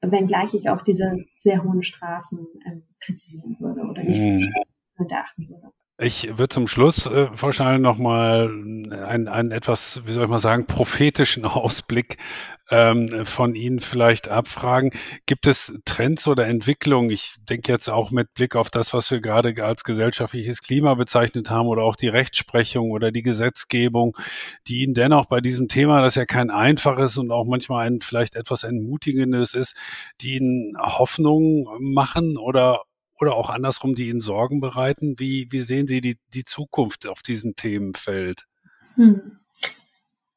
[0.00, 4.54] wenngleich ich auch diese sehr hohen Strafen ähm, kritisieren würde oder nicht mhm.
[4.96, 5.72] beachten würde.
[6.00, 10.64] Ich würde zum Schluss, äh, Schall, nochmal einen, einen etwas, wie soll ich mal sagen,
[10.64, 12.18] prophetischen Ausblick
[12.70, 14.92] ähm, von Ihnen vielleicht abfragen.
[15.26, 17.10] Gibt es Trends oder Entwicklungen?
[17.10, 21.50] Ich denke jetzt auch mit Blick auf das, was wir gerade als gesellschaftliches Klima bezeichnet
[21.50, 24.16] haben oder auch die Rechtsprechung oder die Gesetzgebung,
[24.68, 28.36] die Ihnen dennoch bei diesem Thema, das ja kein einfaches und auch manchmal ein vielleicht
[28.36, 29.74] etwas entmutigendes ist,
[30.20, 32.82] die Ihnen Hoffnung machen oder
[33.20, 35.18] oder auch andersrum, die Ihnen Sorgen bereiten?
[35.18, 38.46] Wie, wie sehen Sie die, die Zukunft auf diesem Themenfeld?
[38.94, 39.38] Hm.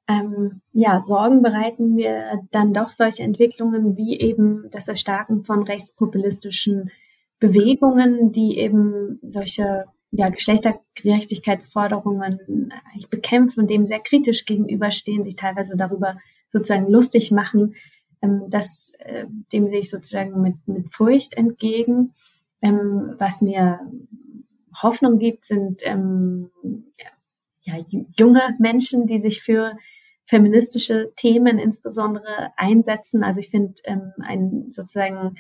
[0.08, 6.92] Ähm, ja, Sorgen bereiten mir dann doch solche Entwicklungen wie eben das Erstarken von rechtspopulistischen
[7.40, 15.78] Bewegungen, die eben solche ja, Geschlechtergerechtigkeitsforderungen eigentlich bekämpfen und dem sehr kritisch gegenüberstehen, sich teilweise
[15.78, 16.18] darüber
[16.48, 17.76] sozusagen lustig machen.
[18.22, 22.14] Ähm, das, äh, dem sehe ich sozusagen mit, mit Furcht entgegen.
[22.62, 23.80] Ähm, was mir
[24.82, 26.52] Hoffnung gibt, sind ähm,
[27.62, 27.76] ja,
[28.18, 29.74] junge Menschen, die sich für
[30.26, 33.24] feministische Themen insbesondere einsetzen.
[33.24, 35.36] Also ich finde ähm, ein sozusagen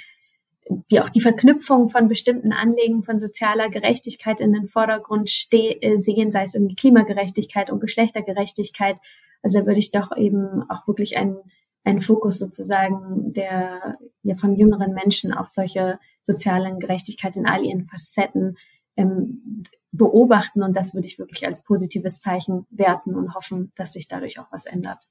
[0.90, 6.32] die auch die Verknüpfung von bestimmten Anliegen von sozialer Gerechtigkeit in den Vordergrund äh, sehen,
[6.32, 8.98] sei es irgendwie Klimagerechtigkeit und Geschlechtergerechtigkeit.
[9.42, 11.38] Also da würde ich doch eben auch wirklich einen,
[11.84, 17.86] einen Fokus sozusagen der ja von jüngeren Menschen auf solche sozialen Gerechtigkeit in all ihren
[17.86, 18.58] Facetten
[18.98, 20.64] ähm, beobachten.
[20.64, 24.52] Und das würde ich wirklich als positives Zeichen werten und hoffen, dass sich dadurch auch
[24.52, 25.04] was ändert.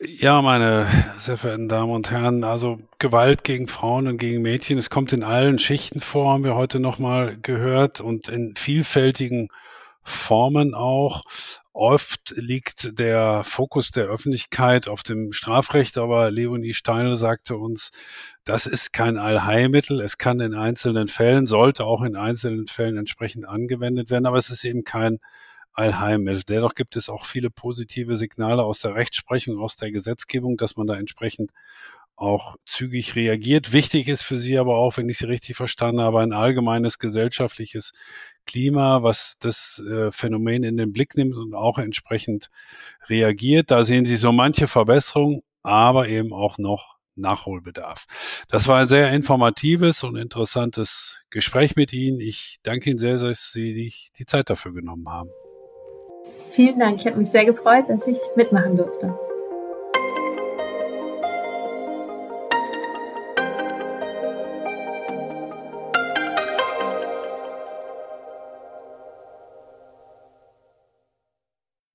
[0.00, 0.86] Ja, meine
[1.18, 5.22] sehr verehrten Damen und Herren, also Gewalt gegen Frauen und gegen Mädchen, es kommt in
[5.22, 9.48] allen Schichten vor, haben wir heute nochmal gehört und in vielfältigen
[10.04, 11.22] Formen auch.
[11.72, 17.90] Oft liegt der Fokus der Öffentlichkeit auf dem Strafrecht, aber Leonie Steiner sagte uns,
[18.44, 20.00] das ist kein Allheilmittel.
[20.00, 24.50] Es kann in einzelnen Fällen, sollte auch in einzelnen Fällen entsprechend angewendet werden, aber es
[24.50, 25.18] ist eben kein
[25.72, 26.44] Allheilmittel.
[26.44, 30.86] Dennoch gibt es auch viele positive Signale aus der Rechtsprechung, aus der Gesetzgebung, dass man
[30.86, 31.50] da entsprechend
[32.16, 33.72] auch zügig reagiert.
[33.72, 37.92] Wichtig ist für Sie aber auch, wenn ich Sie richtig verstanden habe, ein allgemeines gesellschaftliches
[38.46, 42.50] Klima, was das äh, Phänomen in den Blick nimmt und auch entsprechend
[43.08, 43.70] reagiert.
[43.70, 48.06] Da sehen Sie so manche Verbesserung, aber eben auch noch Nachholbedarf.
[48.48, 52.20] Das war ein sehr informatives und interessantes Gespräch mit Ihnen.
[52.20, 55.30] Ich danke Ihnen sehr, dass Sie die Zeit dafür genommen haben.
[56.50, 56.98] Vielen Dank.
[56.98, 59.18] Ich habe mich sehr gefreut, dass ich mitmachen durfte.